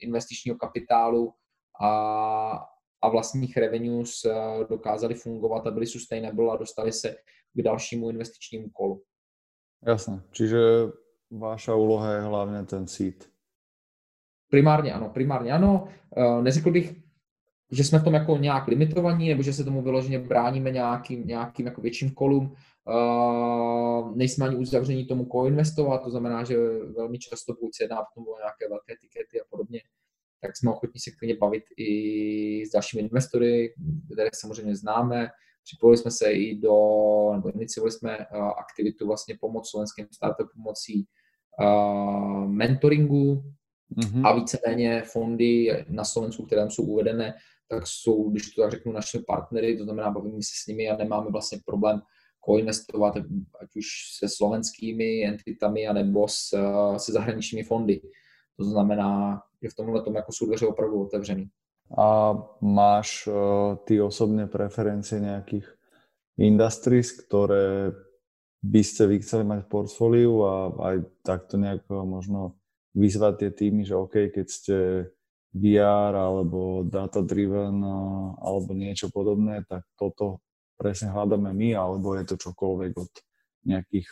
[0.00, 1.32] investičního kapitálu
[1.80, 1.90] a,
[3.02, 4.34] a vlastních revenues eh,
[4.68, 7.16] dokázali fungovat a byli sustainable a dostali se
[7.54, 9.02] k dalšímu investičnímu kolu.
[9.86, 10.58] Jasné, čiže
[11.30, 13.28] vaša úloha je hlavně ten seed.
[14.50, 15.88] Primárně ano, primárně ano.
[16.16, 17.05] Eh, neřekl bych,
[17.72, 21.66] že jsme v tom jako nějak limitovaní, nebo že se tomu vyloženě bráníme nějakým, nějakým
[21.66, 22.54] jako větším kolům.
[22.88, 26.56] Uh, nejsme ani uzavření tomu koinvestovat, to znamená, že
[26.96, 29.80] velmi často pokud se jedná potom o nějaké velké tikety a podobně,
[30.40, 33.74] tak jsme ochotní se klidně bavit i s dalšími investory,
[34.12, 35.28] které samozřejmě známe.
[35.64, 36.76] Připojili jsme se i do,
[37.34, 41.06] nebo iniciovali jsme uh, aktivitu vlastně pomoc slovenským startup pomocí
[41.60, 43.42] uh, mentoringu
[43.96, 44.26] mm-hmm.
[44.26, 47.34] a víceméně fondy na Slovensku, které tam jsou uvedené,
[47.68, 50.96] tak jsou, když to tak řeknu, naše partnery, to znamená, bavíme se s nimi a
[50.96, 52.02] nemáme vlastně problém
[52.40, 53.16] koinvestovat,
[53.60, 53.86] ať už
[54.18, 56.54] se slovenskými entitami, anebo s,
[56.96, 58.00] se zahraničními fondy.
[58.56, 61.48] To znamená, že v tomhle tom jako jsou dveře opravdu otevřený.
[61.98, 63.34] A máš uh,
[63.84, 65.74] ty osobně preferencie nějakých
[66.38, 67.92] industries, které
[68.62, 70.52] by ste vy chceli mať v portfóliu a
[70.90, 72.58] aj takto nejako možno
[72.98, 74.76] vyzvať tie týmy, že OK, keď ste
[75.54, 77.84] VR alebo data driven
[78.40, 80.40] alebo niečo podobné, tak toto
[80.76, 83.12] presne hľadáme my, alebo je to čokoľvek od
[83.66, 84.08] nejakých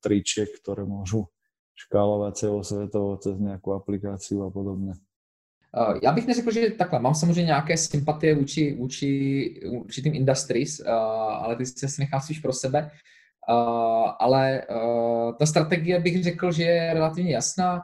[0.00, 1.26] tričiek, ktoré môžu
[1.74, 4.92] škálovať celosvetovo cez nejakú aplikáciu a podobně.
[6.02, 7.00] Já bych neřekl, že takhle.
[7.00, 12.90] Mám samozřejmě nějaké sympatie vůči, vůči určitým industries, ale ty se nechám spíš pro sebe.
[14.20, 14.62] Ale
[15.38, 17.80] ta strategie bych řekl, že je relativně jasná.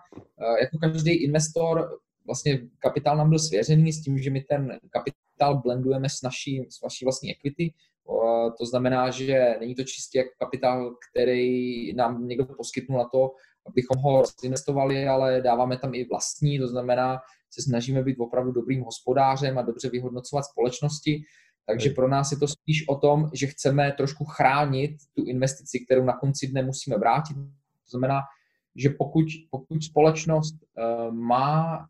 [0.60, 1.98] Jako každý investor
[2.30, 6.82] vlastně kapitál nám byl svěřený s tím, že my ten kapitál blendujeme s naší, s
[6.82, 7.74] naší vlastní equity.
[8.58, 13.30] To znamená, že není to čistě kapitál, který nám někdo poskytnul na to,
[13.66, 17.18] abychom ho investovali, ale dáváme tam i vlastní, to znamená,
[17.50, 21.22] se snažíme být opravdu dobrým hospodářem a dobře vyhodnocovat společnosti.
[21.66, 26.04] Takže pro nás je to spíš o tom, že chceme trošku chránit tu investici, kterou
[26.04, 27.34] na konci dne musíme vrátit.
[27.34, 28.20] To znamená,
[28.76, 31.86] že pokud, pokud společnost uh, má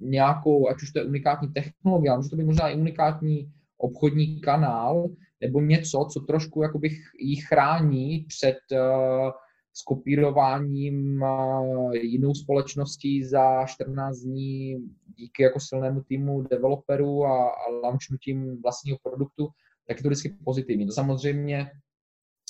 [0.00, 4.40] nějakou, ať už to je unikátní technologie, ale může to být možná i unikátní obchodní
[4.40, 5.08] kanál,
[5.40, 6.88] nebo něco, co trošku jakoby
[7.20, 9.30] jí chrání před uh,
[9.72, 14.76] skopírováním uh, jinou společností za 14 dní
[15.16, 19.48] díky jako silnému týmu developerů a, a launchnutím vlastního produktu,
[19.88, 20.86] tak je to vždycky pozitivní.
[20.86, 21.70] To samozřejmě,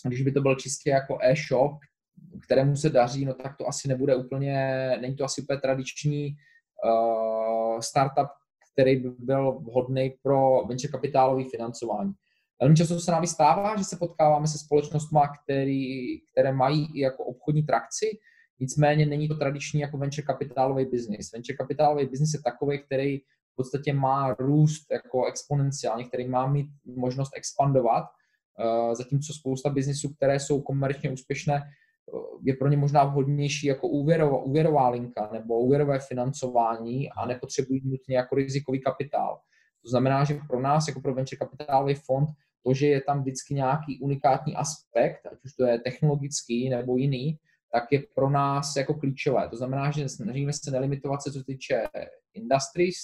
[0.06, 1.72] když by to byl čistě jako e-shop,
[2.44, 4.56] kterému se daří, no tak to asi nebude úplně,
[5.00, 6.36] není to asi úplně tradiční
[6.84, 8.28] uh, startup,
[8.72, 12.12] který by byl vhodný pro venture kapitálové financování.
[12.60, 15.20] Velmi často se nám stává, že se potkáváme se společnostmi,
[16.32, 18.06] které mají i jako obchodní trakci,
[18.60, 21.32] nicméně není to tradiční jako venture kapitálový biznis.
[21.32, 26.66] Venture kapitálový biznis je takový, který v podstatě má růst jako exponenciálně, který má mít
[26.96, 31.62] možnost expandovat, uh, zatímco spousta biznisů, které jsou komerčně úspěšné,
[32.42, 38.16] je pro ně možná vhodnější jako úvěrová, úvěrová linka nebo úvěrové financování a nepotřebují nutně
[38.16, 39.40] jako rizikový kapitál.
[39.82, 42.28] To znamená, že pro nás, jako pro venture kapitálový fond,
[42.66, 47.38] to, že je tam vždycky nějaký unikátní aspekt, ať už to je technologický nebo jiný,
[47.72, 49.48] tak je pro nás jako klíčové.
[49.48, 51.86] To znamená, že snažíme se nelimitovat se, co týče
[52.34, 52.96] industries.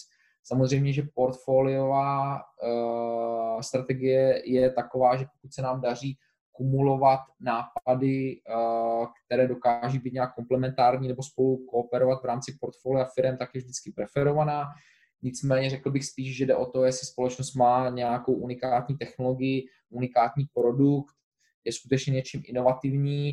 [0.42, 6.18] Samozřejmě, že portfoliová uh, strategie je taková, že pokud se nám daří
[6.56, 13.36] kumulovat nápady, uh, které dokáží být nějak komplementární nebo spolu kooperovat v rámci portfolia firm,
[13.36, 14.64] tak je vždycky preferovaná.
[15.22, 20.44] Nicméně řekl bych spíš, že jde o to, jestli společnost má nějakou unikátní technologii, unikátní
[20.54, 21.14] produkt,
[21.64, 23.32] je skutečně něčím inovativní,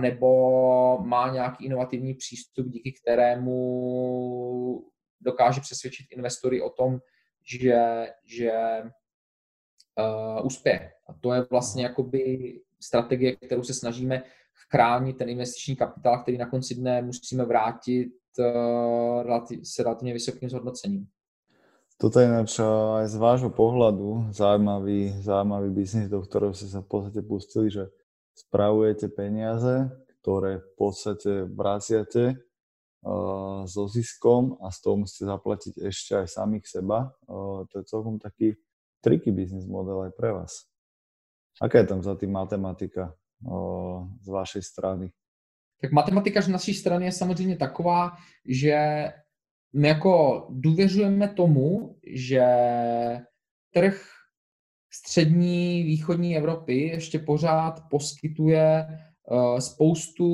[0.00, 4.84] nebo má nějaký inovativní přístup, díky kterému
[5.20, 6.98] dokáže přesvědčit investory o tom,
[7.44, 8.52] že, že
[9.98, 10.92] uh, uspěje.
[11.08, 14.22] A to je vlastně jakoby strategie, kterou se snažíme
[14.70, 21.06] chránit ten investiční kapitál, který na konci dne musíme vrátit uh, s relativně vysokým zhodnocením.
[21.98, 26.86] Toto je ináč aj z vášho pohľadu zaujímavý, zaujímavý biznis, do ktorého ste sa v
[26.86, 27.90] podstate pustili, že
[28.38, 29.90] spravujete peniaze,
[30.22, 32.38] ktoré v podstate vraciate
[33.02, 37.10] uh, so ziskom a z toho musíte zaplatiť ešte aj samých seba.
[37.26, 38.54] Uh, to je celkom taký
[39.02, 40.70] triky biznis model aj pre vás.
[41.62, 45.10] Aká je tam za tým matematika uh, z vašej strany?
[45.80, 48.12] Tak matematika z naší strany je samozřejmě taková,
[48.46, 49.04] že
[49.72, 52.46] my jako důvěřujeme tomu, že
[53.74, 54.06] trh
[54.92, 58.86] střední, východní Evropy ještě pořád poskytuje
[59.30, 60.28] uh, spoustu,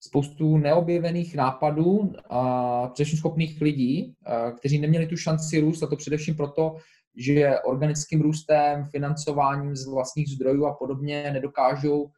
[0.00, 5.96] spoustu neobjevených nápadů a především schopných lidí, uh, kteří neměli tu šanci růst, a to
[5.96, 6.76] především proto,
[7.16, 12.10] že organickým růstem, financováním z vlastních zdrojů a podobně nedokážou uh,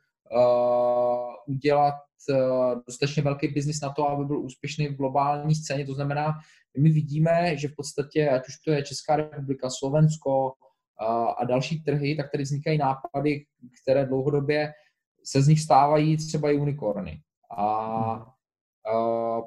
[1.46, 1.94] udělat
[2.31, 5.87] uh, dostatečně velký biznis na to, aby byl úspěšný v globální scéně.
[5.87, 6.33] To znamená,
[6.79, 11.83] my vidíme, že v podstatě, ať už to je Česká republika, Slovensko uh, a další
[11.83, 13.44] trhy, tak tady vznikají nápady,
[13.83, 14.72] které dlouhodobě
[15.24, 17.20] se z nich stávají třeba i unikorny.
[17.59, 18.22] A Uh,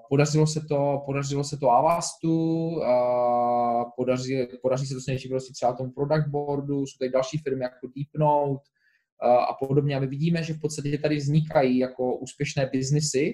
[0.09, 5.53] podařilo se to, podařilo se to Avastu, uh, podaří, podaří se to s něčím prostě
[5.53, 9.95] třeba tomu product boardu, jsou tady další firmy jako Deepnote uh, a podobně.
[9.95, 13.33] A my vidíme, že v podstatě tady vznikají jako úspěšné biznesy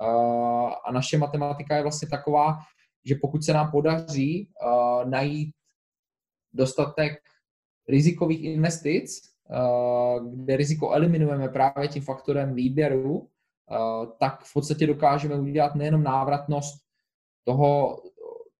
[0.00, 2.58] uh, a naše matematika je vlastně taková,
[3.04, 4.50] že pokud se nám podaří
[5.04, 5.54] najít
[6.52, 7.12] dostatek
[7.88, 9.20] rizikových investic,
[10.34, 13.31] kde riziko eliminujeme právě tím faktorem výběru, Eh,
[14.18, 16.74] tak v podstatě dokážeme udělat nejenom návratnost
[17.44, 18.02] toho,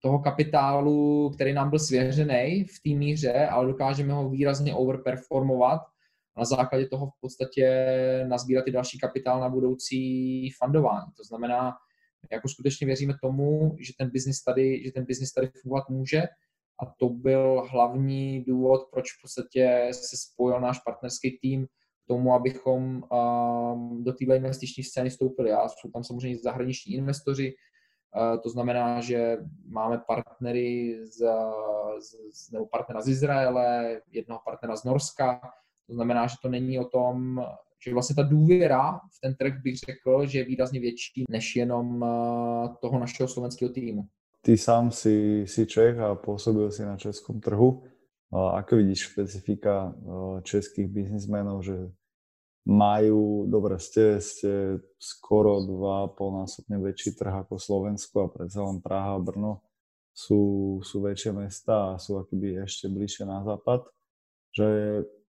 [0.03, 5.81] toho kapitálu, který nám byl svěřený v té míře, ale dokážeme ho výrazně overperformovat
[6.37, 7.67] na základě toho v podstatě
[8.29, 11.13] nazbírat i další kapitál na budoucí fundování.
[11.17, 11.73] To znamená,
[12.33, 16.23] jako skutečně věříme tomu, že ten biznis tady, že ten biznis tady fungovat může
[16.83, 21.67] a to byl hlavní důvod, proč v podstatě se spojil náš partnerský tým
[22.13, 25.53] tomu, abychom um, do téhle investiční scény vstoupili.
[25.53, 31.19] A jsou tam samozřejmě zahraniční investoři, uh, to znamená, že máme partnery z,
[32.33, 35.41] z, nebo partnera z Izraele, jednoho partnera z Norska,
[35.87, 37.41] to znamená, že to není o tom,
[37.85, 42.03] že vlastně ta důvěra v ten trh bych řekl, že je výrazně větší než jenom
[42.03, 44.05] uh, toho našeho slovenského týmu.
[44.45, 47.83] Ty sám si, si Čech a působil si na českom trhu.
[48.33, 49.93] Ako vidíš špecifika
[50.43, 51.93] českých biznismenov, že
[52.63, 59.19] majú, dobre, ste, ste skoro 2,5 násobne väčší trh ako Slovensko a predsa len Praha
[59.19, 59.67] a Brno
[60.15, 63.83] sú, sú väčšie mesta a sú akoby ešte bližšie na západ.
[64.55, 64.69] Že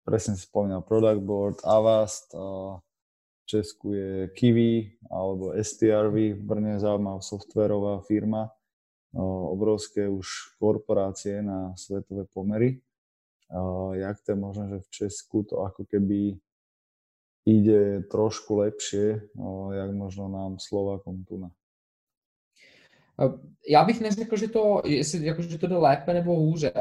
[0.04, 7.24] presne si spomínal Product Board, Avast, v Česku je Kiwi alebo STRV, v Brne zaujímavá
[7.24, 8.52] softwarová firma,
[9.52, 12.80] obrovské už korporácie na svetové pomery
[13.94, 16.40] jak to je možné, že v Česku to ako keby
[17.46, 19.22] ide trošku lepšie,
[19.74, 21.50] jak možno nám Slovákom tu na.
[23.70, 26.72] Já bych neřekl, že to, jestli, jako, že to jde lépe nebo hůře,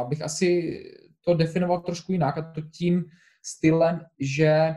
[0.00, 0.80] abych asi
[1.24, 3.04] to definoval trošku jinak a to tím
[3.42, 4.74] stylem, že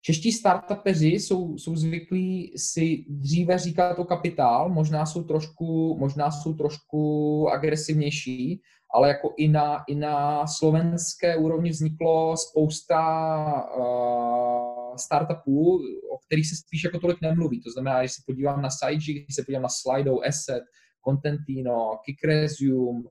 [0.00, 6.54] čeští startupeři jsou, jsou zvyklí si dříve říkat o kapitál, možná jsou trošku, možná jsou
[6.54, 8.62] trošku agresivnější,
[8.94, 13.00] ale jako i na, i na slovenské úrovni vzniklo spousta
[13.76, 15.80] uh, startupů,
[16.14, 17.62] o kterých se spíš jako tolik nemluví.
[17.62, 20.62] To znamená, když se podívám na SideG, když se podívám na Slido, Asset,
[21.08, 23.02] Contentino, Kickresume,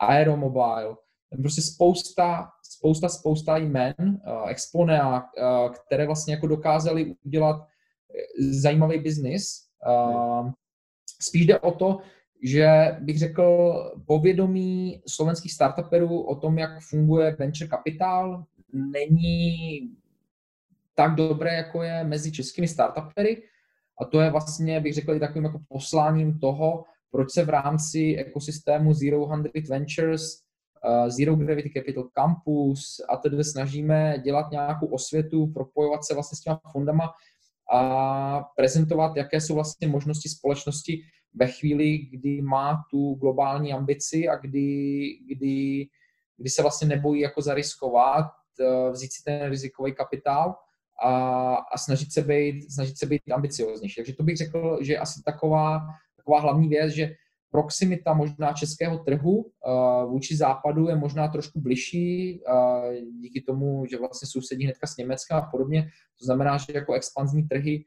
[0.00, 0.96] Aeromobile,
[1.42, 7.66] prostě spousta, spousta, spousta jmen, uh, Exponea, uh, které vlastně jako dokázali udělat
[8.60, 9.44] zajímavý biznis.
[9.88, 10.50] Uh,
[11.20, 11.98] spíš jde o to,
[12.42, 13.74] že bych řekl
[14.06, 19.80] povědomí slovenských startuperů o tom, jak funguje venture kapitál, není
[20.94, 23.42] tak dobré, jako je mezi českými startupery.
[24.00, 28.16] A to je vlastně, bych řekl, i takovým jako posláním toho, proč se v rámci
[28.18, 30.22] ekosystému Zero Hundred Ventures,
[30.84, 36.40] uh, Zero Gravity Capital Campus a tedy snažíme dělat nějakou osvětu, propojovat se vlastně s
[36.40, 37.10] těma fondama
[37.72, 41.02] a prezentovat, jaké jsou vlastně možnosti společnosti
[41.34, 45.86] ve chvíli, kdy má tu globální ambici a kdy, kdy,
[46.36, 48.26] kdy se vlastně nebojí jako zariskovat,
[48.60, 50.54] eh, vzít si ten rizikový kapitál
[51.04, 53.96] a, a snažit, se být, snažit se být ambicioznější.
[53.96, 55.80] Takže to bych řekl, že asi taková,
[56.16, 57.14] taková hlavní věc, že
[57.50, 59.50] proximita možná českého trhu
[60.06, 62.40] vůči západu je možná trošku bližší
[63.20, 65.82] díky tomu, že vlastně sousedí hnedka s Německem a podobně.
[66.18, 67.84] To znamená, že jako expanzní trhy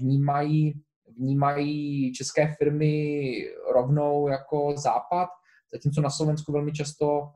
[0.00, 0.82] vnímají,
[1.18, 3.32] vnímají české firmy
[3.74, 5.28] rovnou jako západ,
[5.72, 7.30] zatímco na Slovensku velmi často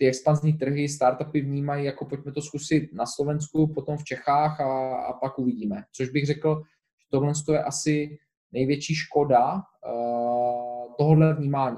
[0.00, 4.96] ty expanzní trhy, startupy vnímají jako pojďme to zkusit na Slovensku, potom v Čechách a,
[4.96, 5.84] a pak uvidíme.
[5.92, 6.62] Což bych řekl,
[7.00, 8.18] že tohle je asi
[8.52, 11.76] největší škoda uh, tohohle vnímání.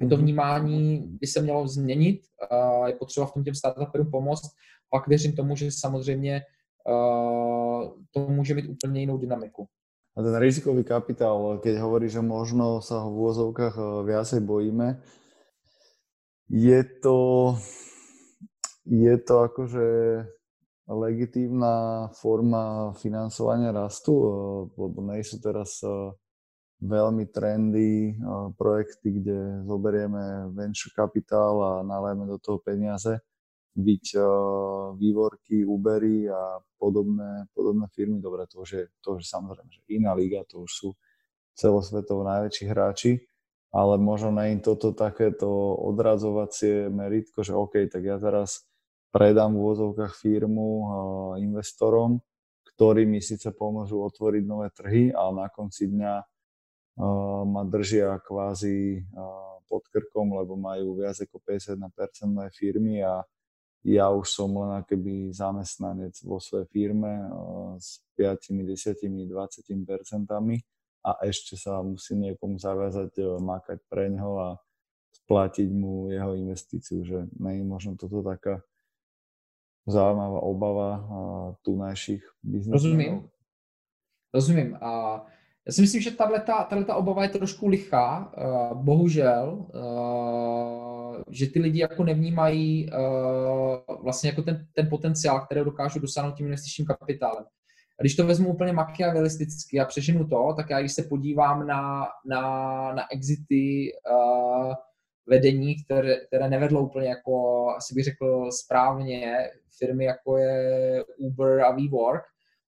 [0.00, 0.24] To mhm.
[0.24, 2.20] vnímání by se mělo změnit,
[2.52, 4.50] uh, je potřeba v tom těm startupům pomoct,
[4.90, 6.42] pak věřím tomu, že samozřejmě
[6.88, 9.68] uh, to může mít úplně jinou dynamiku.
[10.14, 15.02] A ten rizikový kapitál, keď hovorí, že možno sa ho v úvozovkách viacej bojíme,
[16.46, 17.18] je to,
[18.86, 19.88] je to akože
[20.88, 24.30] legitívna forma financovania rastu, eh,
[24.76, 26.12] lebo nejsú teraz eh,
[26.84, 28.16] veľmi trendy eh,
[28.56, 33.16] projekty, kde zoberieme venture kapitál a nalejeme do toho peniaze,
[33.74, 34.04] byť
[34.94, 38.22] vývorky, Ubery a podobné, podobné firmy.
[38.22, 40.88] Dobre, to už je, to už je samozrejme že iná liga, to už sú
[41.58, 43.26] celosvetovo najväčší hráči,
[43.74, 45.50] ale možno na im toto takéto
[45.90, 48.62] odradzovacie meritko, že OK, tak ja teraz
[49.10, 50.66] predám v úvozovkách firmu
[51.42, 52.22] investorom,
[52.74, 56.14] ktorí mi síce pomôžu otvoriť nové trhy, ale na konci dňa
[57.46, 59.02] ma držia kvázi
[59.66, 63.22] pod krkom, lebo majú viac ako 51% mojej firmy a
[63.84, 67.28] ja už som len akoby zamestnanec vo svojej firme
[67.76, 70.56] s 5, 10, 20 percentami
[71.04, 74.48] a ešte sa musím niekomu zaviazať e, makať pre ňoho a
[75.12, 78.64] splatiť mu jeho investíciu, že je možno toto taká
[79.84, 80.88] zaujímavá obava
[81.62, 82.72] tunajších biznesmenů.
[82.72, 83.28] Rozumím.
[84.34, 84.78] Rozumím.
[84.80, 85.22] A
[85.66, 88.32] já si myslím, že tahle ta obava je trošku lichá,
[88.74, 89.66] bohužel,
[91.30, 96.46] že ty lidi jako nevnímají uh, vlastně jako ten, ten potenciál, který dokážou dosáhnout tím
[96.46, 97.44] investičním kapitálem.
[97.98, 102.06] A když to vezmu úplně machiavelisticky a přeženu to, tak já když se podívám na,
[102.26, 102.42] na,
[102.92, 104.72] na exity uh,
[105.26, 111.70] vedení, které, které nevedlo úplně jako, asi bych řekl správně, firmy jako je Uber a
[111.70, 112.22] WeWork,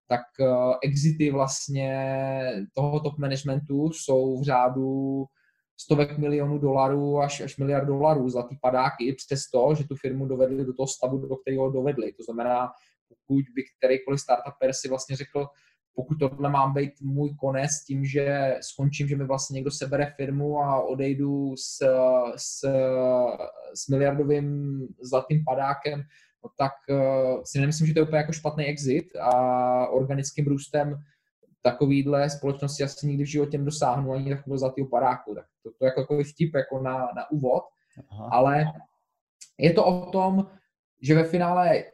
[0.09, 1.91] tak uh, exity vlastně
[2.75, 5.25] toho top managementu jsou v řádu
[5.77, 10.74] stovek milionů dolarů až, až miliard dolarů, zlatý padáky, přesto, že tu firmu dovedli do
[10.74, 12.12] toho stavu, do kterého dovedli.
[12.12, 12.70] To znamená,
[13.09, 15.47] pokud by kterýkoliv startuper si vlastně řekl,
[15.95, 20.59] pokud tohle mám být můj konec tím, že skončím, že mi vlastně někdo sebere firmu
[20.62, 21.79] a odejdu s,
[22.37, 22.64] s,
[23.74, 26.03] s miliardovým zlatým padákem,
[26.45, 30.95] no tak uh, si nemyslím, že to je úplně jako špatný exit a organickým růstem
[31.71, 35.35] takovýhle společnosti asi nikdy v životě nedosáhnu ani takového zlatého padáku.
[35.35, 37.62] Tak to, to je jako takový vtip jako na, na úvod,
[38.11, 38.29] Aha.
[38.33, 38.64] ale
[39.59, 40.47] je to o tom,
[41.03, 41.85] že ve finále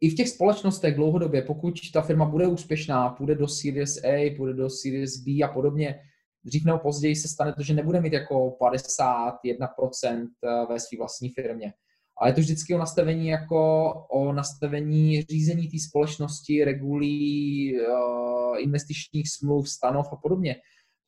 [0.00, 4.54] i v těch společnostech dlouhodobě, pokud ta firma bude úspěšná, půjde do Series A, půjde
[4.54, 6.00] do Series B a podobně,
[6.44, 11.30] dřív nebo později se stane to, že nebude mít jako 51% eh, ve své vlastní
[11.30, 11.72] firmě.
[12.20, 19.30] Ale je to vždycky o nastavení jako o nastavení řízení té společnosti, regulí, eh, investičních
[19.30, 20.56] smluv, stanov a podobně.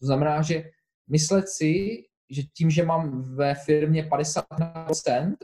[0.00, 0.64] To znamená, že
[1.10, 5.36] myslet si, že tím, že mám ve firmě 50%,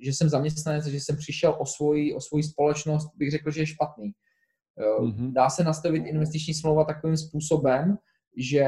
[0.00, 3.66] že jsem zaměstnanec, že jsem přišel o svoji, o svoji společnost, bych řekl, že je
[3.66, 4.12] špatný.
[5.00, 5.32] Mm-hmm.
[5.32, 7.98] Dá se nastavit investiční smlouva takovým způsobem,
[8.36, 8.64] že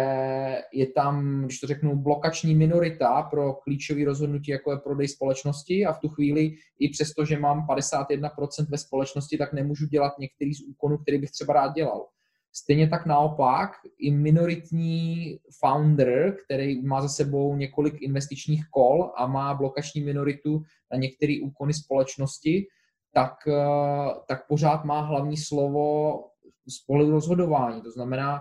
[0.72, 5.92] je tam, když to řeknu, blokační minorita pro klíčové rozhodnutí, jako je prodej společnosti a
[5.92, 10.62] v tu chvíli i přesto, že mám 51% ve společnosti, tak nemůžu dělat některý z
[10.62, 12.06] úkonů, který bych třeba rád dělal.
[12.52, 19.54] Stejně tak naopak i minoritní founder, který má za sebou několik investičních kol a má
[19.54, 20.62] blokační minoritu
[20.92, 22.66] na některé úkony společnosti,
[23.14, 26.14] tak, eh, tak pořád má hlavní slovo
[26.68, 27.82] z pohledu rozhodování.
[27.82, 28.40] To znamená,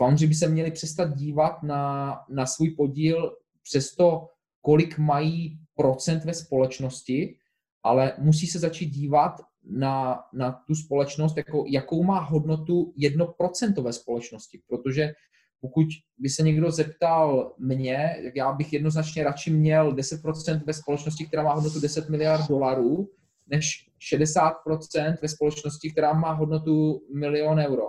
[0.00, 4.28] foundři by se měli přestat dívat na, na svůj podíl přes to,
[4.60, 7.36] kolik mají procent ve společnosti,
[7.82, 9.32] ale musí se začít dívat
[9.64, 15.12] na, na tu společnost, jako, jakou má hodnotu 1% ve společnosti, protože
[15.60, 15.86] pokud
[16.18, 21.42] by se někdo zeptal mě, tak já bych jednoznačně radši měl 10% ve společnosti, která
[21.42, 23.08] má hodnotu 10 miliard dolarů,
[23.46, 27.86] než 60% ve společnosti, která má hodnotu milion euro.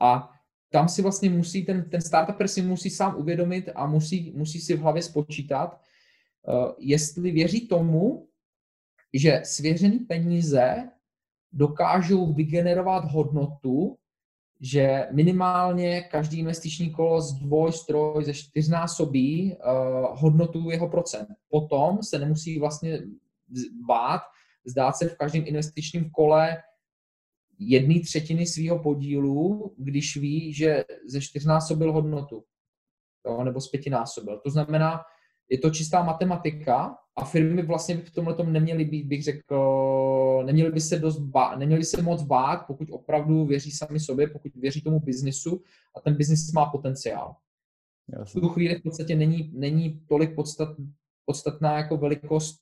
[0.00, 0.35] A
[0.70, 4.76] tam si vlastně musí, ten, ten startup si musí sám uvědomit a musí, musí si
[4.76, 5.80] v hlavě spočítat,
[6.48, 8.28] uh, jestli věří tomu,
[9.12, 10.88] že svěřený peníze
[11.52, 13.96] dokážou vygenerovat hodnotu,
[14.60, 21.28] že minimálně každý investiční kolo z dvoj, stroj, ze čtyřnásobí uh, hodnotu jeho procent.
[21.48, 23.02] Potom se nemusí vlastně
[23.86, 24.22] bát
[24.66, 26.62] zdát se v každém investičním kole
[27.58, 32.44] jedné třetiny svého podílu, když ví, že ze čtyřnásobil hodnotu,
[33.26, 34.40] jo, nebo z pětinásobil.
[34.44, 35.00] To znamená,
[35.48, 40.42] je to čistá matematika a firmy vlastně by v tomhle tom neměly být, bych řekl,
[40.46, 44.52] neměly by se dost bát, neměly se moc bát, pokud opravdu věří sami sobě, pokud
[44.54, 45.62] věří tomu biznisu
[45.96, 47.36] a ten biznis má potenciál.
[48.08, 48.40] Jasně.
[48.40, 50.68] V tu chvíli v podstatě není, není tolik podstat,
[51.24, 52.56] podstatná jako velikost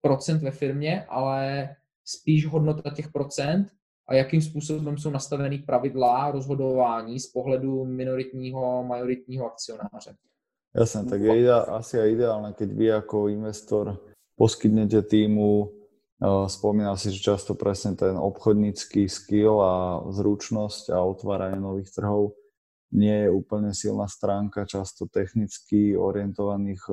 [0.00, 1.68] procent ve firmě, ale
[2.04, 3.68] spíš hodnota těch procent
[4.08, 10.14] a jakým způsobem jsou nastavený pravidla rozhodování z pohledu minoritního, majoritního akcionáře.
[10.76, 13.96] Jasne, tak je ide, asi aj ideálne, keď vy ako investor
[14.36, 15.72] poskytnete týmu,
[16.52, 22.36] spomínal si, že často presne ten obchodnícky skill a zručnosť a otváranie nových trhov
[22.92, 26.84] nie je úplne silná stránka často technicky orientovaných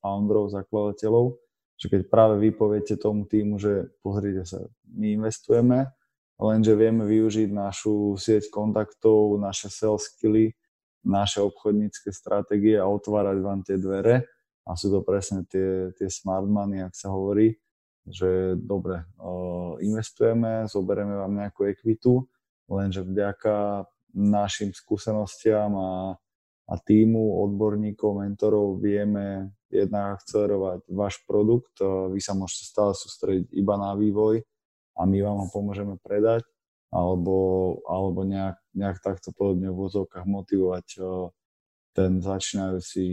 [0.00, 1.36] founderov, zakladateľov,
[1.76, 4.64] že keď práve vy poviete tomu týmu, že pozrite sa,
[4.96, 5.92] my investujeme,
[6.40, 10.52] lenže vieme využiť našu sieť kontaktov, naše sales skilly,
[11.06, 14.26] naše obchodnícke stratégie a otvárať vám tie dvere.
[14.66, 17.54] A sú to presne tie, tie smart money, ak sa hovorí,
[18.02, 19.06] že dobre,
[19.78, 22.26] investujeme, zoberieme vám nejakú ekvitu,
[22.66, 25.92] lenže vďaka našim skúsenostiam a,
[26.66, 31.78] a týmu odborníkov, mentorov vieme jednak akcelerovať váš produkt,
[32.10, 34.42] vy sa môžete stále sústrediť iba na vývoj
[34.96, 36.42] a my vám ho pomôžeme predať
[36.90, 37.36] alebo,
[37.84, 40.86] alebo nejak, nejak takto podobne v vozovkách motivovať
[41.92, 43.04] ten začínajúci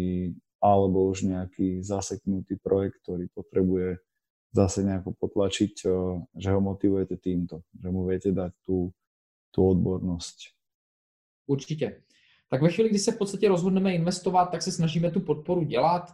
[0.63, 3.99] alebo už nejaký zaseknutý projekt, ktorý potrebuje
[4.55, 5.73] zase nejako potlačiť,
[6.37, 8.93] že ho motivujete týmto, že mu viete dať tú,
[9.51, 10.37] tú odbornosť.
[11.47, 12.01] Určitě.
[12.49, 16.13] Tak ve chvíli, kdy se v podstatě rozhodneme investovat, tak se snažíme tu podporu dělat.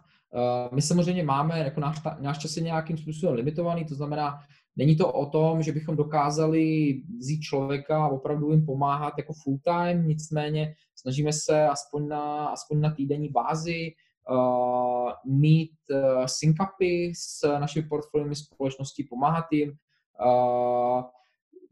[0.71, 4.39] My samozřejmě máme, jako náš, náš čas je nějakým způsobem limitovaný, to znamená,
[4.75, 9.59] Není to o tom, že bychom dokázali vzít člověka a opravdu jim pomáhat jako full
[9.63, 13.91] time, nicméně snažíme se aspoň na, aspoň na týdenní bázi
[14.29, 19.69] uh, mít uh, syncupy s našimi portfoliemi společností, pomáhat jim.
[19.69, 21.03] Uh,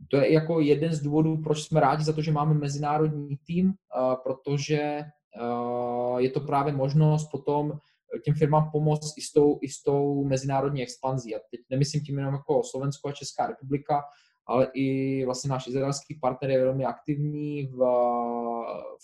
[0.10, 3.68] to je jako jeden z důvodů, proč jsme rádi za to, že máme mezinárodní tým,
[3.68, 5.04] uh, protože
[5.42, 7.80] uh, je to právě možnost potom
[8.26, 11.36] těm firmám pomoct i s tou, i s tou mezinárodní expanzí.
[11.36, 14.04] A teď nemyslím tím jenom jako Slovensko a Česká republika,
[14.46, 17.78] ale i vlastně náš izraelský partner je velmi aktivní v,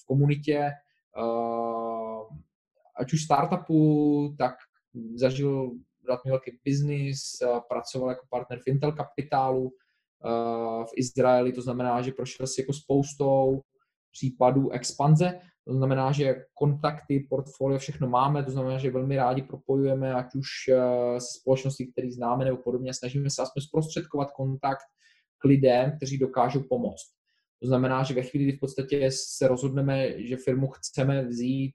[0.02, 2.36] v komunitě, eh,
[2.96, 4.56] ať už startupu, tak
[5.16, 5.72] zažil
[6.08, 7.22] relativně velký biznis,
[7.70, 9.72] pracoval jako partner v Intel kapitálu
[10.26, 13.62] eh, v Izraeli, to znamená, že prošel si jako spoustou
[14.12, 20.14] případů expanze to znamená, že kontakty, portfolio, všechno máme, to znamená, že velmi rádi propojujeme,
[20.14, 24.86] ať už eh, se společnosti, které známe nebo podobně, snažíme se aspoň zprostředkovat kontakt
[25.38, 27.14] k lidem, kteří dokážou pomoct.
[27.62, 31.74] To znamená, že ve chvíli, kdy v podstatě se rozhodneme, že firmu chceme vzít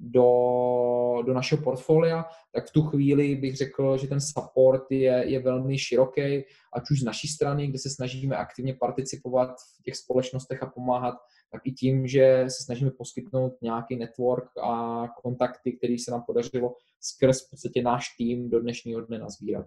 [0.00, 2.24] do, do našeho portfolia,
[2.54, 6.42] tak v tu chvíli bych řekl, že ten support je, je velmi široký,
[6.74, 11.14] ať už z naší strany, kde se snažíme aktivně participovat v těch společnostech a pomáhat
[11.52, 16.74] tak i tím, že se snažíme poskytnout nějaký network a kontakty, který se nám podařilo
[17.00, 19.66] skrz v podstatě náš tým do dnešního dne nazbírat.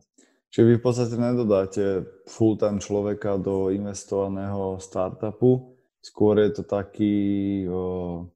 [0.53, 8.29] Čiže vy v podstate nedodáte full-time človeka do investovaného startupu, skôr je to taký o,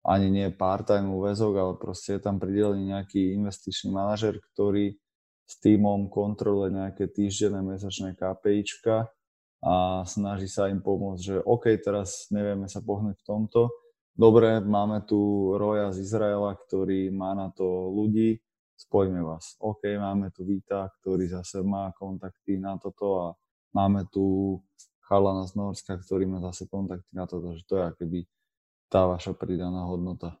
[0.00, 4.96] ani nie part-time úvezok, ale proste je tam pridelený nejaký investičný manažer, ktorý
[5.44, 9.12] s týmom kontroluje nejaké týždenné, mesačné KPIčka
[9.62, 13.70] a snaží sa im pomôcť, že OK, teraz nevieme sa pohnúť v tomto.
[14.12, 18.42] Dobre, máme tu Roja z Izraela, ktorý má na to ľudí,
[18.76, 19.56] spojíme vás.
[19.62, 23.26] OK, máme tu Víta, ktorý zase má kontakty na toto a
[23.72, 24.58] máme tu
[25.06, 28.20] chalana z Norska, ktorý má zase kontakty na toto, že to je akoby
[28.90, 30.36] tá vaša pridaná hodnota.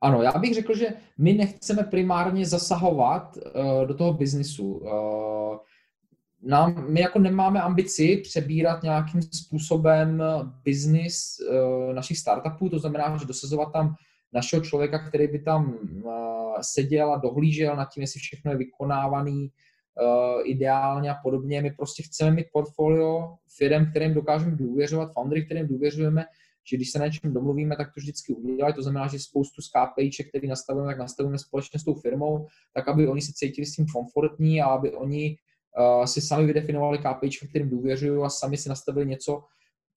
[0.00, 4.72] Ano, já bych řekl, že my nechceme primárně zasahovat uh, do toho biznisu.
[4.72, 5.58] Uh,
[6.42, 10.22] nám, my jako nemáme ambici přebírat nějakým způsobem
[10.64, 13.94] biznis uh, našich startupů, to znamená, že dosazovat tam
[14.32, 16.12] našeho člověka, který by tam uh,
[16.60, 21.62] seděl a dohlížel nad tím, jestli všechno je vykonávaný uh, ideálně a podobně.
[21.62, 26.24] My prostě chceme mít portfolio firm, kterým dokážeme důvěřovat, foundry, kterým důvěřujeme,
[26.70, 28.74] že když se na něčem domluvíme, tak to vždycky udělají.
[28.74, 32.88] To znamená, že spoustu z KPIček, který nastavujeme, tak nastavujeme společně s tou firmou, tak
[32.88, 35.36] aby oni se cítili s tím komfortní a aby oni
[35.78, 39.42] uh, si sami vydefinovali KPIčka, kterým důvěřují a sami si nastavili něco,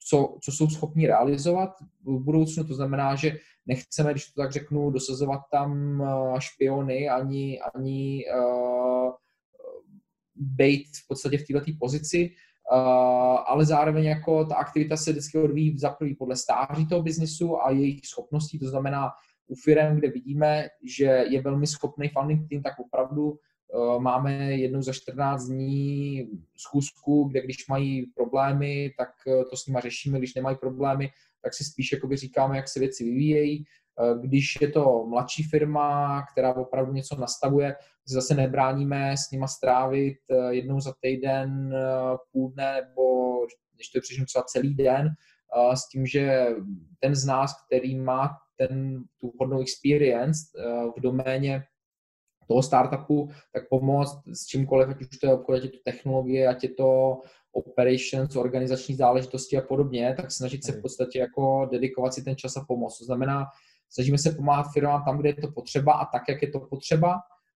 [0.09, 1.69] co, co jsou schopni realizovat
[2.03, 2.63] v budoucnu.
[2.63, 6.03] To znamená, že nechceme, když to tak řeknu, dosazovat tam
[6.39, 9.11] špiony ani, ani uh,
[10.35, 12.29] být v podstatě v této pozici,
[12.71, 12.77] uh,
[13.47, 17.71] ale zároveň jako ta aktivita se vždycky odvíjí za prvý podle stáří toho biznisu a
[17.71, 19.09] jejich schopností, to znamená
[19.47, 23.37] u firm, kde vidíme, že je velmi schopný funding tým, tak opravdu
[23.99, 29.79] máme jednou za 14 dní schůzku, kde když mají problémy, tak uh, to s nimi
[29.81, 31.09] řešíme, když nemají problémy,
[31.41, 33.65] tak si spíš jakoby říkáme, jak se věci vyvíjejí.
[34.21, 40.53] Když je to mladší firma, která opravdu něco nastavuje, zase nebráníme s nima strávit eh,
[40.53, 43.35] jednou za týden eh, půl dne nebo
[43.75, 46.47] když to přišlo třeba celý den, eh, s tím, že
[46.99, 50.39] ten z nás, který má ten, tu hodnou experience
[50.97, 51.63] v doméně
[52.49, 56.47] toho startupu, tak pomoct s čímkoliv, ať už to je obchod, ať je to technologie,
[56.47, 56.89] ať je to
[57.51, 62.57] operations, organizační záležitosti a podobně, tak snažit se v podstatě jako dedikovat si ten čas
[62.57, 62.97] a pomoct.
[62.97, 63.45] To znamená,
[63.89, 67.15] snažíme se pomáhat firmám tam, kde je to potřeba a tak, jak je to potřeba,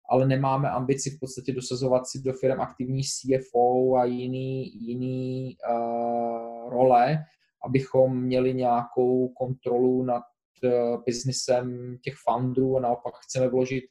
[0.08, 6.70] ale nemáme ambici v podstatě dosazovat si do firm aktivní CFO a jiný, jiný uh,
[6.70, 7.18] role,
[7.64, 10.22] abychom měli nějakou kontrolu nad
[10.64, 13.84] uh, biznisem těch founderů a naopak chceme vložit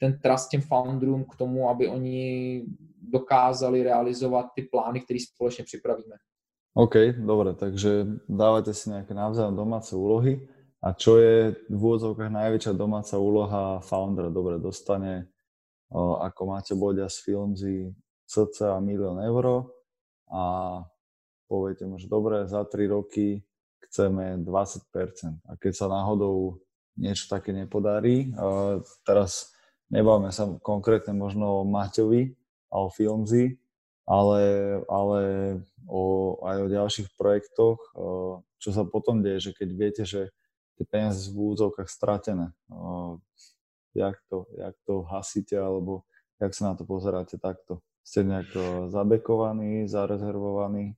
[0.00, 2.64] ten trust těm founderům k tomu, aby oni
[3.02, 6.16] dokázali realizovat ty plány, které společně připravíme.
[6.74, 10.42] OK, dobre, takže dávajte si nejaké navzájom domáce úlohy
[10.82, 14.26] a čo je v úvodzovkách najväčšia domáca úloha foundera?
[14.26, 15.30] Dobre, dostane,
[15.94, 17.94] ako máte Bodia z Filmzy,
[18.26, 19.70] cca milión eur
[20.26, 20.42] a
[21.46, 23.46] poviete mu, že dobre, za 3 roky
[23.86, 25.46] chceme 20%.
[25.46, 26.58] A keď sa náhodou
[26.96, 28.30] niečo také nepodarí,
[29.06, 29.54] teraz
[29.90, 32.34] nebavíme sa konkrétne možno o Maťovi
[32.70, 33.58] a o Filmzy,
[34.04, 34.42] ale,
[34.86, 35.20] ale
[35.88, 37.78] o, aj o ďalších projektoch,
[38.58, 40.30] čo sa potom deje, že keď viete, že
[40.74, 42.50] tie peniaze v úvodzovkách stratené.
[43.94, 46.02] Jak to, jak to hasíte, alebo
[46.42, 47.78] jak sa na to pozeráte takto?
[48.04, 48.46] Jste nějak
[48.88, 50.94] zabekovaný, zarezervovaný?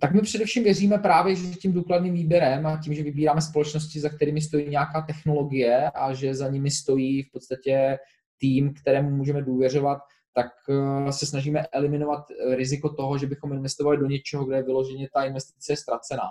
[0.00, 4.08] Tak my především věříme právě, že tím důkladným výběrem a tím, že vybíráme společnosti, za
[4.08, 7.98] kterými stojí nějaká technologie a že za nimi stojí v podstatě
[8.38, 9.98] tým, kterému můžeme důvěřovat,
[10.34, 12.24] tak eh, se snažíme eliminovat
[12.56, 16.28] riziko toho, že bychom investovali do něčeho, kde je vyloženě ta investice je ztracená.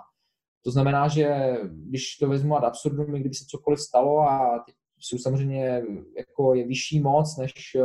[0.64, 4.66] To znamená, že když to vezmu ad absurdum, kdyby se cokoliv stalo a
[5.00, 5.82] jsou samozřejmě
[6.18, 7.82] jako je vyšší moc, než eh,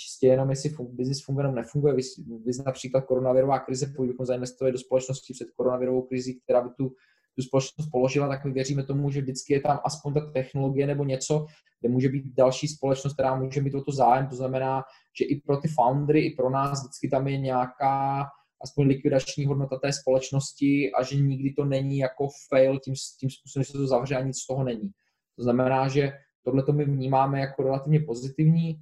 [0.00, 1.94] čistě jenom jestli fun, business funguje nebo nefunguje.
[1.94, 2.02] Vy,
[2.44, 6.88] vy například koronavirová krize, pokud bychom zainvestovali do společnosti před koronavirovou krizí, která by tu,
[7.36, 11.04] tu společnost položila, tak my věříme tomu, že vždycky je tam aspoň ta technologie nebo
[11.04, 11.46] něco,
[11.80, 14.26] kde může být další společnost, která může mít o to zájem.
[14.26, 14.82] To znamená,
[15.18, 18.26] že i pro ty foundry, i pro nás vždycky tam je nějaká
[18.62, 23.64] aspoň likvidační hodnota té společnosti a že nikdy to není jako fail tím, tím způsobem,
[23.64, 24.90] že se to zavře a nic z toho není.
[25.36, 28.80] To znamená, že tohle to my vnímáme jako relativně pozitivní.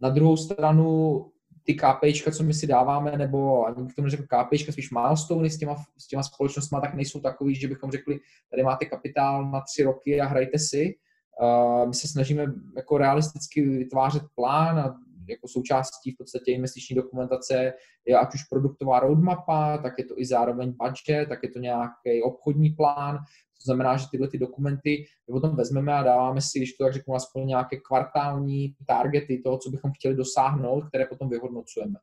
[0.00, 1.26] Na druhou stranu
[1.64, 5.58] ty KPIčka, co my si dáváme, nebo ani k tomu neřekl KPIčka, spíš milestone s
[5.58, 8.20] těma, s těma společnostmi, tak nejsou takový, že bychom řekli,
[8.50, 10.94] tady máte kapitál na tři roky a hrajte si.
[11.42, 12.46] Uh, my se snažíme
[12.76, 14.94] jako realisticky vytvářet plán a
[15.28, 17.72] jako součástí v podstatě investiční dokumentace
[18.06, 22.22] je ať už produktová roadmapa, tak je to i zároveň budget, tak je to nějaký
[22.22, 23.18] obchodní plán.
[23.58, 26.92] To znamená, že tyhle ty dokumenty my potom vezmeme a dáváme si, když to tak
[26.92, 31.94] řeknu, aspoň nějaké kvartální targety toho, co bychom chtěli dosáhnout, které potom vyhodnocujeme.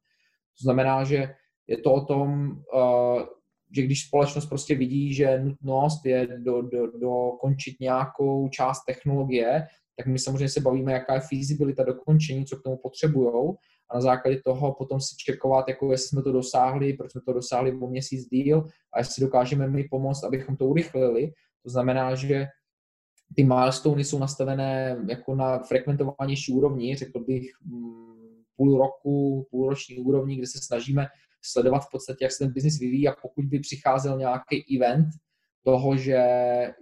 [0.60, 1.34] To znamená, že
[1.68, 3.24] je to o tom, uh,
[3.76, 10.08] že když společnost prostě vidí, že nutnost je do, do, dokončit nějakou část technologie, tak
[10.08, 13.54] my samozřejmě se bavíme, jaká je feasibilita dokončení, co k tomu potřebují
[13.90, 17.34] a na základě toho potom si čekovat, jako jestli jsme to dosáhli, proč jsme to
[17.34, 18.64] dosáhli o měsíc díl
[18.94, 21.32] a jestli dokážeme my pomoct, abychom to urychlili.
[21.64, 22.46] To znamená, že
[23.36, 30.38] ty milestone jsou nastavené jako na frekventovanější úrovni, řekl bych mm, půl roku, půlroční úrovni,
[30.38, 31.08] kde se snažíme
[31.42, 35.08] sledovat v podstatě, jak se ten biznis vyvíjí a pokud by přicházel nějaký event,
[35.66, 36.24] toho, že,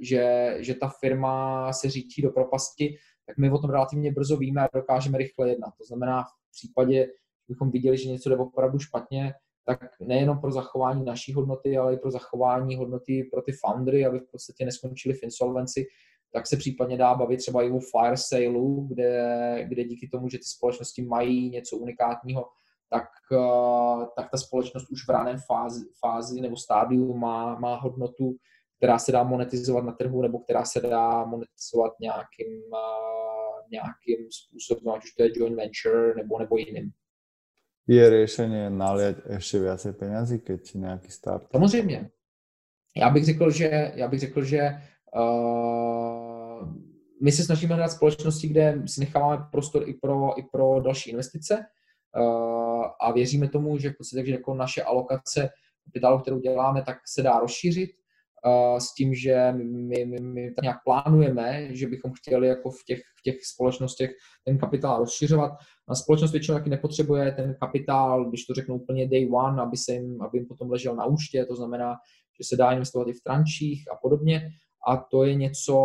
[0.01, 2.95] že, že ta firma se řítí do propasti,
[3.25, 5.73] tak my o tom relativně brzo víme a dokážeme rychle jednat.
[5.77, 6.23] To znamená,
[6.53, 9.33] případě, že bychom viděli, že něco jde opravdu špatně,
[9.65, 14.19] tak nejenom pro zachování naší hodnoty, ale i pro zachování hodnoty pro ty foundry, aby
[14.19, 15.85] v podstatě neskončili v insolvenci,
[16.33, 20.37] tak se případně dá bavit třeba i o fire saleu, kde, kde díky tomu, že
[20.37, 22.45] ty společnosti mají něco unikátního,
[22.89, 28.35] tak, eh, tak ta společnost už v raném fázi, fázi nebo stádiu má, má hodnotu,
[28.77, 33.32] která se dá monetizovat na trhu nebo která se dá monetizovat nějakým, uh,
[33.73, 36.91] nějakým způsobem, ať už to je joint venture nebo, nebo jiným.
[37.87, 41.47] Je řešení naliať ještě více penězí, keď nějaký start?
[41.51, 42.09] Samozřejmě.
[42.97, 44.69] Já bych řekl, že, já bych řekl, že
[45.15, 46.73] uh,
[47.23, 51.65] my se snažíme hledat společnosti, kde si necháváme prostor i pro, i pro další investice
[52.17, 55.49] uh, a věříme tomu, že v podstatě že jako naše alokace
[55.85, 57.89] kapitálu, kterou děláme, tak se dá rozšířit
[58.77, 62.99] s tím, že my, my, my tak nějak plánujeme, že bychom chtěli jako v těch,
[62.99, 64.11] v těch společnostech
[64.45, 65.51] ten kapitál rozšiřovat.
[65.87, 69.93] A společnost většinou taky nepotřebuje ten kapitál, když to řeknu úplně day one, aby, se
[69.93, 71.95] jim, aby jim potom ležel na účtě, to znamená,
[72.41, 74.49] že se dá investovat i v trančích a podobně.
[74.87, 75.75] A to je něco,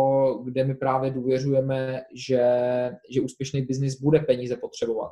[0.45, 2.43] kde my právě důvěřujeme, že,
[3.11, 5.11] že úspěšný biznis bude peníze potřebovat.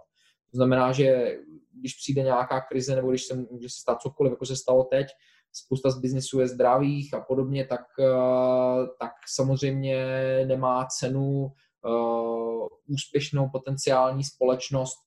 [0.51, 1.37] To znamená, že
[1.79, 5.07] když přijde nějaká krize nebo když se může stát cokoliv, jako se stalo teď,
[5.65, 9.97] spousta z biznisů je zdravých a podobně, tak, eh, tak samozřejmě
[10.47, 11.51] nemá cenu
[11.85, 14.97] uh, úspěšnou potenciální společnost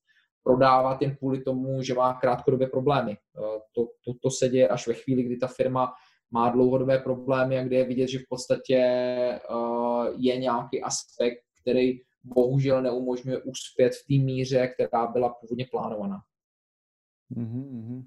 [0.42, 3.16] prodávat jen kvůli tomu, že má krátkodobě problémy.
[3.38, 3.44] Uh,
[3.74, 5.92] to, to, to se děje až ve chvíli, kdy ta firma
[6.30, 8.74] má dlouhodobé problémy a kde je vidět, že v podstatě
[10.16, 11.92] je nějaký aspekt, který
[12.24, 16.18] bohužel neumožňuje uspět v té míře, která byla původně plánovaná.
[17.36, 18.04] Mm-hmm.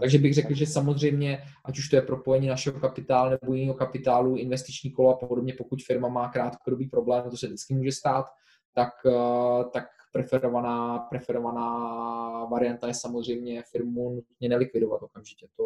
[0.00, 4.36] Takže bych řekl, že samozřejmě, ať už to je propojení našeho kapitálu nebo jiného kapitálu,
[4.36, 8.26] investiční kolo a podobně, pokud firma má krátkodobý problém, to se vždycky může stát,
[8.74, 15.46] tak, uh, tak preferovaná, preferovaná varianta je samozřejmě firmu nutně nelikvidovat okamžitě.
[15.56, 15.64] To,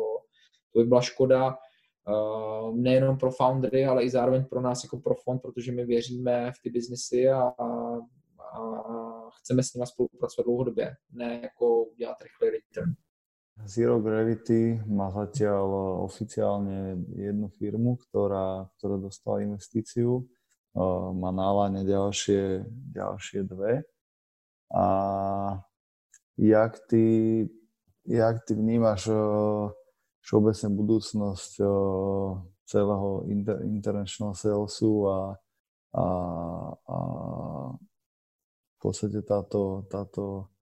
[0.72, 1.56] to by byla škoda
[2.08, 6.52] uh, nejenom pro foundery, ale i zároveň pro nás jako pro fond, protože my věříme
[6.52, 7.96] v ty biznesy a, a,
[8.56, 12.94] a chceme s nimi spolupracovat dlouhodobě, ne jako udělat rychlý return.
[13.66, 15.66] Zero Gravity má zatiaľ
[16.04, 20.24] oficiálne jednu firmu, ktorá, ktorá dostala investíciu.
[21.16, 23.84] Má na láne ďalšie, ďalšie dve.
[24.70, 24.84] A
[26.38, 27.06] jak ty,
[28.06, 29.10] jak ty vnímaš
[30.22, 31.52] všeobecne budúcnosť
[32.70, 35.18] celého inter, international salesu a,
[35.98, 36.06] a,
[36.86, 36.96] a
[37.74, 40.54] v podstate táto, táto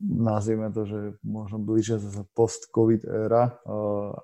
[0.00, 3.60] nazvime to, že možno blíže sa post-covid éra,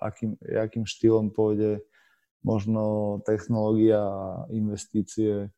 [0.00, 1.84] akým, akým štýlom pôjde
[2.40, 5.52] možno technológia a investície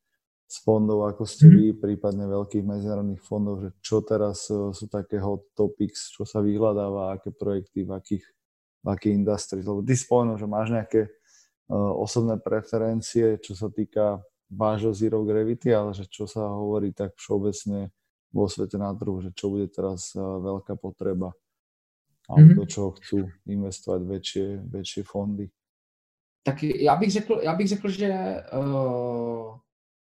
[0.48, 5.44] z fondov, ako ste vy, prípadne veľkých medzinárodných fondov, že čo teraz sú také hot
[5.52, 8.24] topics, čo sa vyhľadáva, aké projekty, v akých
[8.84, 9.62] v akej industrii.
[9.62, 15.74] Lebo ty spomenul, že máš nejaké uh, osobné preferencie, čo sa týka vášho Zero Gravity,
[15.74, 17.92] ale že čo sa hovorí tak všeobecne
[18.32, 21.32] vo svete na trhu, že čo bude teraz uh, veľká potreba
[22.28, 22.56] a mm-hmm.
[22.60, 23.18] do čeho chcú
[23.48, 25.48] investovať väčšie, väčšie fondy.
[26.42, 29.56] Tak já bych řekl, já bych řekl že uh,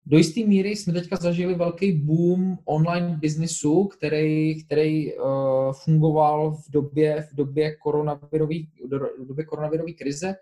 [0.07, 6.71] do jisté míry jsme teďka zažili velký boom online biznisu, který, který uh, fungoval v
[6.71, 8.55] době, v době koronavirové
[9.19, 10.35] v době koronavirové krize,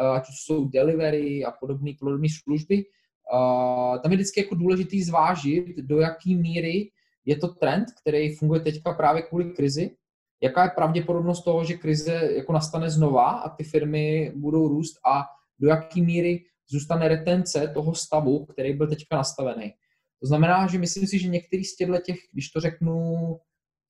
[0.00, 2.84] uh, ať už jsou delivery a podobné podobné služby.
[3.32, 6.90] Uh, tam je vždycky jako důležitý zvážit, do jaké míry
[7.24, 9.96] je to trend, který funguje teďka právě kvůli krizi,
[10.42, 15.24] jaká je pravděpodobnost toho, že krize jako nastane znova a ty firmy budou růst a
[15.58, 19.72] do jaké míry zůstane retence toho stavu, který byl teďka nastavený.
[20.20, 23.36] To znamená, že myslím si, že některý z těchto těch, když to řeknu,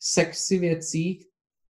[0.01, 1.27] sexy věcí,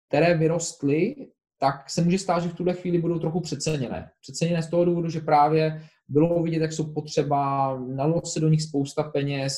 [0.09, 1.15] které vyrostly,
[1.59, 4.11] tak se může stát, že v tuhle chvíli budou trochu přeceněné.
[4.21, 8.63] Přeceněné z toho důvodu, že právě bylo vidět, jak jsou potřeba, nalo se do nich
[8.63, 9.53] spousta peněz,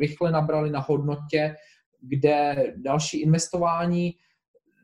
[0.00, 1.56] rychle nabrali na hodnotě,
[2.00, 4.14] kde další investování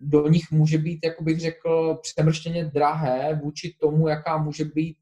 [0.00, 4.96] do nich může být, jak bych řekl, přemrštěně drahé vůči tomu, jaká může být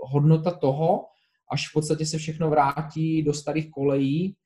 [0.00, 1.06] hodnota toho,
[1.50, 4.36] až v podstatě se všechno vrátí do starých kolejí,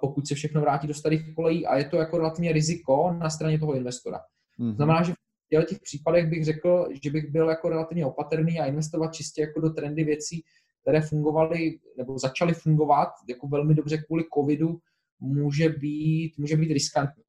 [0.00, 3.58] pokud se všechno vrátí do starých kolejí a je to jako relativně riziko na straně
[3.58, 4.20] toho investora.
[4.60, 4.74] Mm-hmm.
[4.74, 5.12] Znamená, že
[5.52, 9.60] v těch případech bych řekl, že bych byl jako relativně opatrný a investovat čistě jako
[9.60, 10.44] do trendy věcí,
[10.82, 14.78] které fungovaly nebo začaly fungovat jako velmi dobře kvůli covidu,
[15.20, 17.24] může být, může být riskantní.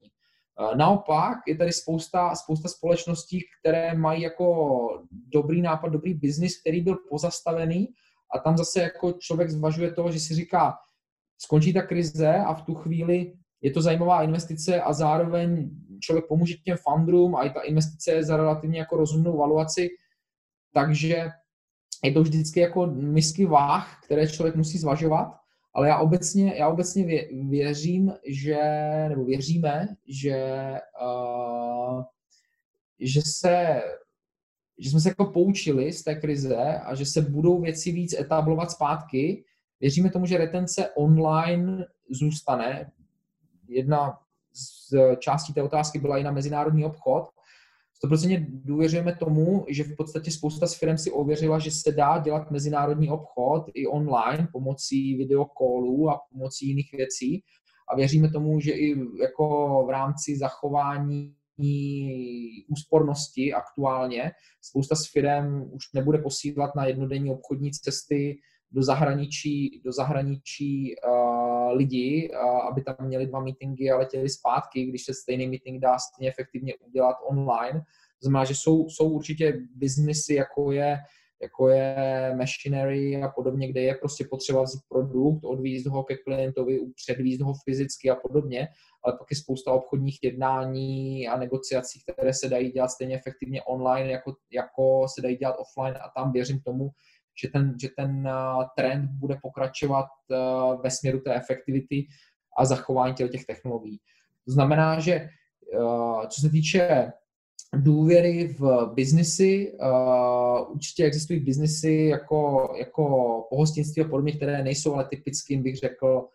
[0.76, 6.96] Naopak je tady spousta, spousta společností, které mají jako dobrý nápad, dobrý biznis, který byl
[7.10, 7.88] pozastavený
[8.34, 10.74] a tam zase jako člověk zvažuje to, že si říká,
[11.38, 15.70] skončí ta krize a v tu chvíli je to zajímavá investice a zároveň
[16.00, 19.88] člověk pomůže těm fundrům a i ta investice je za relativně jako rozumnou valuaci,
[20.74, 21.28] takže
[22.04, 25.28] je to vždycky jako misky váh, které člověk musí zvažovat
[25.76, 28.58] ale já obecně, já obecně věřím, že,
[29.08, 30.72] nebo věříme, že,
[31.02, 32.02] uh,
[33.00, 33.82] že se
[34.78, 38.70] že jsme se jako poučili z té krize a že se budou věci víc etablovat
[38.70, 39.44] zpátky.
[39.80, 42.92] Věříme tomu, že retence online zůstane.
[43.68, 44.18] Jedna
[44.56, 47.24] z částí té otázky byla i na mezinárodní obchod.
[48.04, 52.50] 100% důvěřujeme tomu, že v podstatě spousta z firm si ověřila, že se dá dělat
[52.50, 57.42] mezinárodní obchod i online pomocí videokólů a pomocí jiných věcí.
[57.92, 59.46] A věříme tomu, že i jako
[59.86, 61.34] v rámci zachování
[62.68, 64.32] úspornosti aktuálně.
[64.62, 68.38] Spousta z firm už nebude posílat na jednodenní obchodní cesty
[68.70, 71.35] do zahraničí, do zahraničí uh,
[71.70, 72.30] lidi,
[72.70, 76.74] aby tam měli dva meetingy a letěli zpátky, když se stejný meeting dá stejně efektivně
[76.74, 77.80] udělat online.
[77.80, 80.98] To znamená, že jsou, jsou určitě biznesy, jako je,
[81.42, 86.80] jako je machinery a podobně, kde je prostě potřeba vzít produkt, odvízt ho ke klientovi,
[86.94, 88.68] předvízt ho fyzicky a podobně,
[89.04, 94.10] ale pak je spousta obchodních jednání a negociací, které se dají dělat stejně efektivně online,
[94.10, 96.90] jako, jako se dají dělat offline a tam věřím tomu,
[97.42, 98.28] že ten, že ten
[98.76, 100.06] trend bude pokračovat
[100.82, 102.06] ve směru té efektivity
[102.58, 104.00] a zachování těch technologií.
[104.44, 105.28] To znamená, že
[106.28, 107.12] co se týče
[107.74, 109.78] důvěry v biznisy,
[110.68, 113.04] určitě existují biznisy jako, jako
[113.50, 116.28] pohostinství a podobně, které nejsou ale typickým, bych řekl,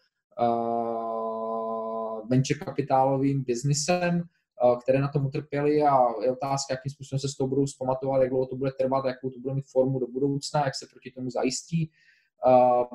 [2.30, 4.41] venture kapitálovým biznisem, Eh,
[4.84, 8.30] které na tom utrpěly a je otázka, jakým způsobem se s tou budou zpamatovat, jak
[8.30, 11.30] dlouho to bude trvat, jakou to bude mít formu do budoucna, jak se proti tomu
[11.30, 11.92] zajistí.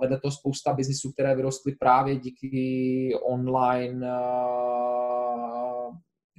[0.01, 4.07] Vedle toho spousta biznisů, které vyrostly právě díky online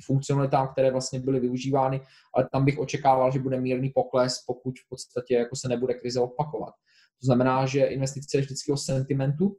[0.05, 2.01] funkcionalitám, které vlastně byly využívány,
[2.35, 6.19] ale tam bych očekával, že bude mírný pokles, pokud v podstatě jako se nebude krize
[6.19, 6.73] opakovat.
[7.21, 9.55] To znamená, že investice je vždycky o sentimentu,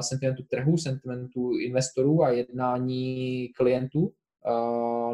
[0.00, 4.12] sentimentu trhu, sentimentu investorů a jednání klientů,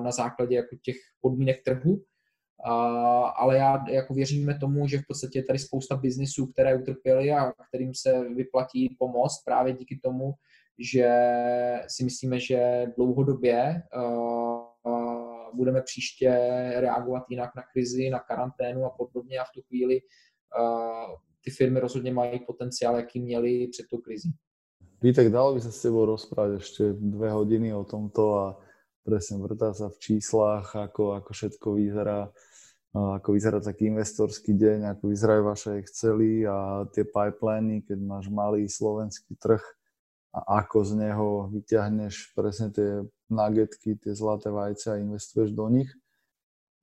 [0.03, 2.03] na základě jako těch podmínek trhu,
[3.37, 7.53] ale já jako věříme tomu, že v podstatě je tady spousta biznisů, které utrpěly a
[7.69, 10.35] kterým se vyplatí pomoct právě díky tomu,
[10.79, 11.11] že
[11.89, 13.83] si myslíme, že dlouhodobě
[15.55, 16.31] budeme příště
[16.77, 20.01] reagovat jinak na krizi, na karanténu a podobně a v tu chvíli
[21.45, 24.33] ty firmy rozhodně mají potenciál, jaký měli před tou krizí.
[25.03, 28.47] Vítek, dalo by sa s tebou rozprávať ešte dve hodiny o tomto a
[29.07, 32.27] presne vrtá sa v číslach, ako, ako všetko vyzerá,
[32.91, 38.67] ako vyzerá taký investorský deň, ako vyzerajú vaše Excely a tie pipeliny, keď máš malý
[38.67, 39.63] slovenský trh
[40.35, 45.89] a ako z neho vyťahneš presne tie nuggetky, tie zlaté vajce a investuješ do nich.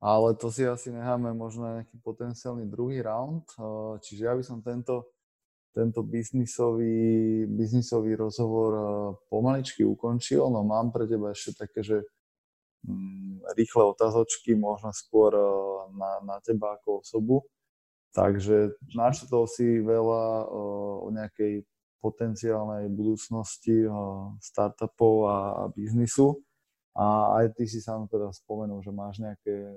[0.04, 3.48] Ale to si asi necháme možno nejaký potenciálny druhý round.
[4.04, 5.08] Čiže ja by som tento,
[5.74, 8.72] tento biznisový, biznisový rozhovor
[9.26, 10.46] pomaličky ukončil.
[10.46, 12.06] No mám pre teba ešte také, že
[12.84, 15.48] Mm, rýchle otázočky, možno skôr eh,
[15.96, 17.36] na, na teba ako osobu.
[18.12, 20.48] Takže načetol si veľa eh,
[21.00, 21.64] o nejakej
[22.04, 23.92] potenciálnej budúcnosti eh,
[24.44, 25.36] startupov a,
[25.72, 26.44] biznisu.
[26.94, 29.74] A aj ty si sám teda spomenul, že máš nejaké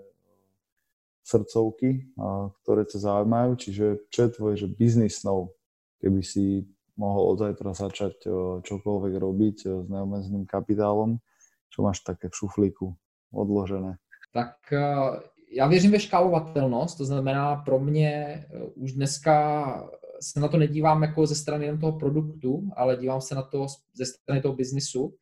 [1.25, 2.13] srdcovky,
[2.61, 3.51] ktoré ťa zaujímajú.
[3.57, 4.69] Čiže čo je tvoje že
[5.09, 5.56] snow,
[6.01, 6.65] keby si
[6.97, 8.25] mohol od zajtra začať
[8.65, 11.21] čokoľvek robiť s neomezeným kapitálom,
[11.69, 12.95] čo máš také v šuflíku
[13.31, 13.97] odložené?
[14.33, 15.19] Tak eh,
[15.51, 19.89] já věřím ve škálovatelnost, to znamená pro mě eh, už dneska
[20.21, 23.65] se na to nedívám jako ze strany jen toho produktu, ale dívám se na to
[23.93, 25.13] ze strany toho biznisu.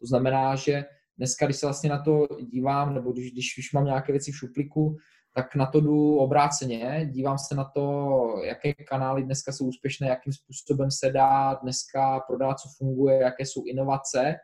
[0.00, 0.84] To znamená, že
[1.18, 4.36] dneska, když se vlastně na to dívám, nebo když, když už mám nějaké věci v
[4.36, 4.96] šuplíku,
[5.34, 10.32] tak na to jdu obráceně, dívám se na to, jaké kanály dneska jsou úspěšné, jakým
[10.32, 14.34] způsobem se dá dneska prodat, co funguje, jaké jsou inovace.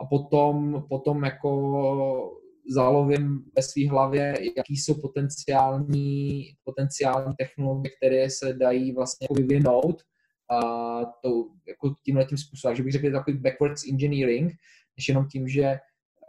[0.00, 2.40] A potom, potom jako
[2.74, 10.02] zalovím ve své hlavě, jaký jsou potenciální, potenciální technologie, které se dají vlastně jako vyvinout
[11.22, 11.28] to
[11.68, 14.52] jako tímhle tím způsobem, že bych řekl takový backwards engineering,
[14.96, 15.78] než jenom tím, že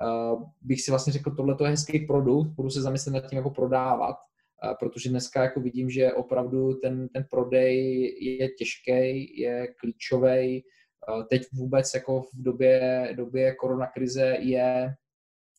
[0.02, 3.50] uh, bych si vlastně řekl, tohle je hezký produkt, budu se zamyslet nad tím, jako
[3.50, 10.64] prodávat, uh, protože dneska jako vidím, že opravdu ten, ten prodej je těžký, je klíčový,
[11.10, 14.96] Eh, teď vůbec jako v době, době koronakrize je,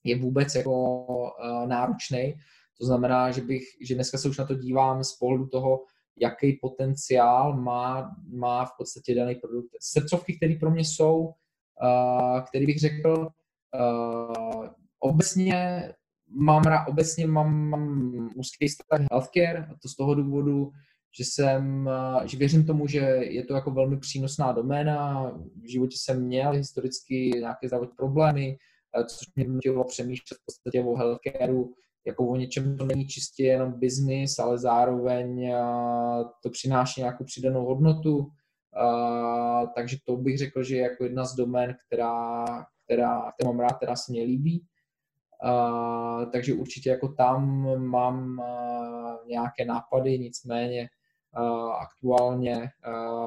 [0.04, 2.34] je vůbec jako uh, náročný.
[2.78, 5.84] To znamená, že, bych, že dneska se už na to dívám z pohledu toho,
[6.20, 9.68] jaký potenciál má, má v podstatě daný produkt.
[9.80, 13.28] Srdcovky, které pro mě jsou, uh, který bych řekl,
[13.74, 14.66] uh,
[15.00, 15.88] obecně
[16.28, 20.70] mám, obecně mám, mám úzký vztah healthcare, a to z toho důvodu,
[21.18, 25.30] že jsem, eh, že věřím tomu, že je to jako velmi přínosná doména.
[25.62, 28.58] V životě jsem měl historicky nějaké zdravotní problémy,
[28.98, 31.74] eh, což mě nutilo přemýšlet v podstatě o healthcareu
[32.06, 35.52] jako o něčem, to není čistě jenom business, ale zároveň
[36.42, 38.30] to přináší nějakou přidanou hodnotu.
[39.74, 42.44] takže to bych řekl, že je jako jedna z domén, která,
[42.84, 44.66] která, kterou mám rád, která se mě líbí.
[45.44, 50.88] Uh, takže určitě jako tam mám uh, nějaké nápady, nicméně
[51.38, 52.68] uh, aktuálně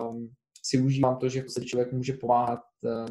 [0.10, 0.30] um,
[0.64, 2.60] si užívám to, že se člověk může pomáhat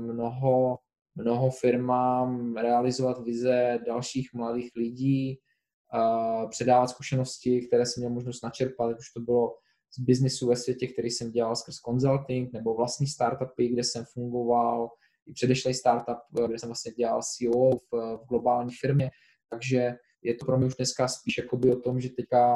[0.01, 0.79] mnoho,
[1.15, 5.39] mnoho firmám, realizovat vize dalších mladých lidí,
[5.95, 9.55] uh, předávat zkušenosti, které jsem měl možnost načerpat, už to bylo
[9.99, 14.91] z biznisu ve světě, který jsem dělal skrz consulting, nebo vlastní startupy, kde jsem fungoval,
[15.27, 19.11] i předešlý startup, kde jsem vlastně dělal CEO v, v globální firmě,
[19.51, 22.53] takže je to pro mě už dneska spíš jakoby o tom, že teďka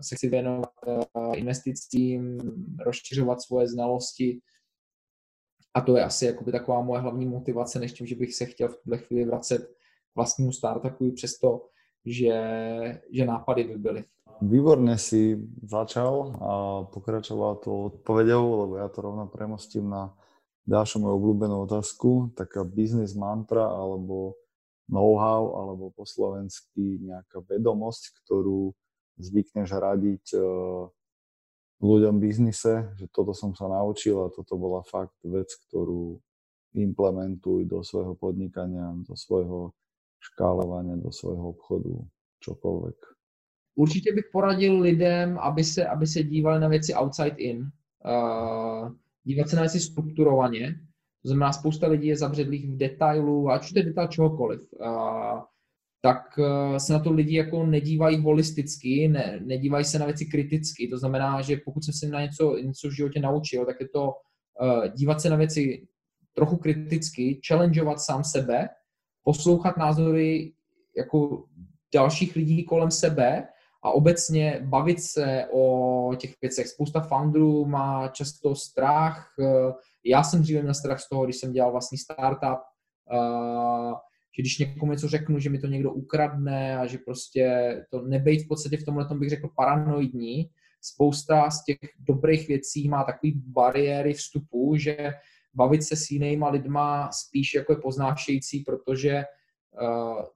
[0.00, 2.38] se chci věnovat eh, investicím,
[2.84, 4.40] rozšiřovat svoje znalosti
[5.74, 8.68] a to je asi jakoby taková moje hlavní motivace, než tím, že bych se chtěl
[8.68, 9.76] v tuhle chvíli vracet
[10.16, 11.68] vlastnímu startupu, přesto,
[12.06, 12.32] že,
[13.10, 14.04] že nápady by byly.
[14.42, 20.12] Výborne si začal a pokračoval to odpovedou, lebo ja to rovno premostím na
[20.66, 24.34] ďalšiu moju obľúbenú otázku, taká business mantra alebo
[24.90, 28.74] know-how, alebo po slovensky nejaká vedomosť, ktorú
[29.18, 30.38] zvykneš radiť e,
[31.82, 36.18] ľuďom v biznise, že toto som sa naučil a toto bola fakt vec, ktorú
[36.76, 39.72] implementuj do svojho podnikania, do svojho
[40.20, 41.94] škálovania, do svojho obchodu,
[42.42, 42.98] čokoľvek.
[43.76, 47.70] Určitě bych poradil lidem, aby se, aby se dívali na věci outside in.
[48.06, 48.88] Uh,
[49.26, 50.74] dívat se na věci strukturovaně.
[51.22, 54.60] To znamená, spousta lidí je zabředlých v detailu, ať už to je detail čehokoliv.
[54.80, 55.40] Uh,
[56.02, 60.88] tak uh, se na to lidi jako nedívají holisticky, ne, nedívají se na věci kriticky.
[60.88, 64.04] To znamená, že pokud jsem se na něco, něco v životě naučil, tak je to
[64.08, 65.86] uh, dívat se na věci
[66.34, 68.68] trochu kriticky, challengeovat sám sebe,
[69.24, 70.52] poslouchat názory
[70.96, 71.44] jako
[71.94, 73.48] dalších lidí kolem sebe
[73.86, 76.68] a obecně bavit se o těch věcech.
[76.68, 79.34] Spousta founderů má často strach.
[80.04, 82.58] Já jsem dříve měl strach z toho, když jsem dělal vlastní startup,
[84.36, 88.44] že když někomu něco řeknu, že mi to někdo ukradne a že prostě to nebejt
[88.44, 90.50] v podstatě v tomhle bych řekl paranoidní.
[90.80, 95.10] Spousta z těch dobrých věcí má takový bariéry vstupu, že
[95.54, 99.24] bavit se s jinýma lidma spíš jako je poznášející, protože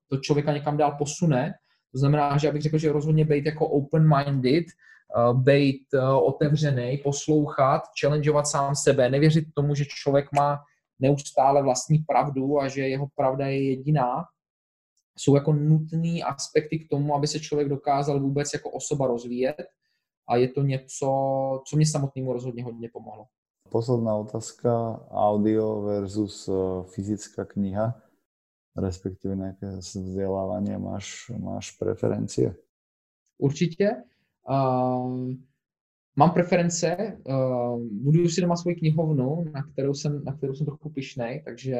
[0.08, 1.54] to člověka někam dál posune
[1.92, 4.64] to znamená, že abych řekl, že rozhodně být jako open-minded,
[5.16, 10.58] uh, být uh, otevřený, poslouchat, challengeovat sám sebe, nevěřit tomu, že člověk má
[10.98, 14.24] neustále vlastní pravdu a že jeho pravda je jediná,
[15.18, 19.66] jsou jako nutné aspekty k tomu, aby se člověk dokázal vůbec jako osoba rozvíjet
[20.28, 21.06] a je to něco,
[21.66, 23.26] co mě samotnému rozhodně hodně pomohlo.
[23.70, 27.94] Posledná otázka, audio versus uh, fyzická kniha
[28.76, 32.54] respektíve nejaké vzdelávanie, máš, máš preferencie?
[33.38, 33.90] Určitě.
[34.50, 35.32] Uh,
[36.16, 36.96] mám preference,
[37.28, 41.76] uh, budu si doma svoji knihovnu, na kterou jsem, na kterou jsem trochu pišnej, takže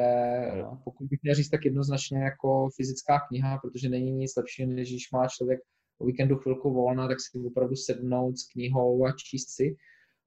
[0.61, 0.81] no.
[0.83, 5.11] pokud bych měl říct, tak jednoznačně jako fyzická kniha, protože není nic lepšího, než když
[5.11, 5.59] má člověk
[5.99, 9.75] o víkendu chvilku volna, tak si opravdu sednout s knihou a číst si.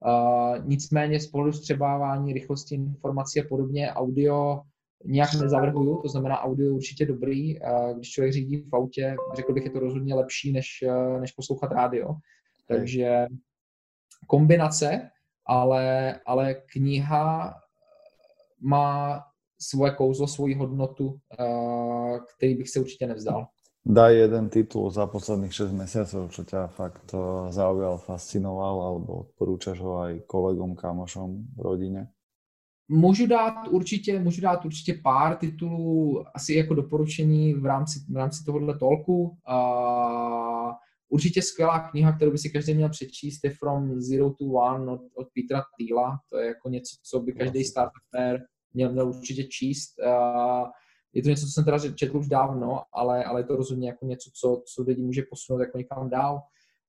[0.06, 4.60] Uh, nicméně z pohledu střebávání, rychlosti informací a podobně, audio
[5.04, 7.58] nějak nezavrhuju, to znamená audio je určitě dobrý.
[7.94, 10.84] Když člověk řídí v autě, řekl bych, je to rozhodně lepší, než,
[11.20, 12.14] než poslouchat rádio.
[12.68, 13.26] Takže
[14.26, 15.10] kombinace,
[15.46, 17.54] ale, ale kniha
[18.60, 19.20] má
[19.60, 21.18] svoje kouzlo, svoji hodnotu,
[22.36, 23.46] který bych se určitě nevzdal.
[23.86, 27.12] Daj jeden titul za posledných 6 mesiacov, čo ťa fakt
[27.52, 32.08] zaujal, fascinoval, alebo odporúčaš ho aj kolegom, kamošom v rodine?
[32.88, 38.44] Můžu dát určitě, můžu dát určitě pár titulů asi jako doporučení v rámci, v rámci
[38.44, 39.22] tohohle tolku.
[39.22, 40.72] Uh,
[41.08, 45.00] určitě skvělá kniha, kterou by si každý měl přečíst, je From Zero to One od,
[45.14, 46.20] od Petra Thiela.
[46.30, 48.02] To je jako něco, co by každý startup
[48.74, 49.94] měl, měl určitě číst.
[49.98, 50.68] Uh,
[51.12, 54.06] je to něco, co jsem teda četl už dávno, ale, ale je to rozhodně jako
[54.06, 56.42] něco, co, co lidi může posunout jako někam dál.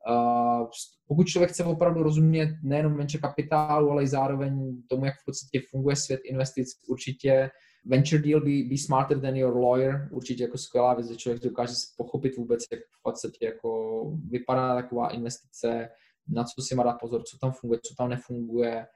[0.10, 0.68] Uh,
[1.08, 5.62] pokud člověk chce opravdu rozumět nejenom venture kapitálu, ale i zároveň tomu, jak v podstatě
[5.72, 7.50] funguje svět investic, určitě
[7.86, 11.74] venture deal be, be smarter than your lawyer, určitě jako skvělá věc, že člověk dokáže
[11.98, 15.90] pochopit vůbec, jak v podstatě jako vypadá taková investice,
[16.28, 18.88] na co si má dát pozor, co tam funguje, co tam nefunguje.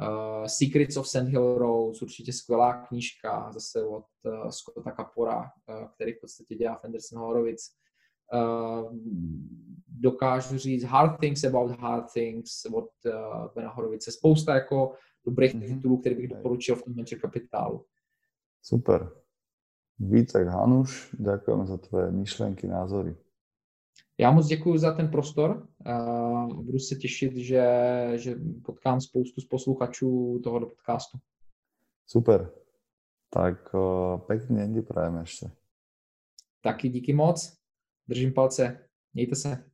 [0.00, 5.88] Uh, Secrets of Sand Hill Road, určitě skvělá knížka, zase od uh, Scotta Kapora, uh,
[5.94, 7.70] který v podstatě dělá Fenderson Horowitz.
[8.32, 8.92] Uh,
[9.88, 13.12] dokážu říct hard things about hard things od uh,
[13.54, 14.12] Bena Horovice.
[14.12, 14.94] Spousta jako
[15.24, 15.76] dobrých mm-hmm.
[15.76, 17.84] titulů, které bych doporučil v tom venture kapitálu.
[18.62, 19.10] Super.
[19.98, 23.16] Vítek Hanuš, děkujeme za tvoje myšlenky, názory.
[24.18, 25.68] Já moc děkuji za ten prostor.
[25.86, 27.66] Uh, budu se těšit, že,
[28.14, 31.18] že potkám spoustu z posluchačů tohoto podcastu.
[32.06, 32.50] Super.
[33.34, 35.50] Tak o, pekný deň prajem ešte.
[36.62, 37.58] Taky díky moc.
[38.08, 38.88] Držím palce.
[39.14, 39.73] Mějte se.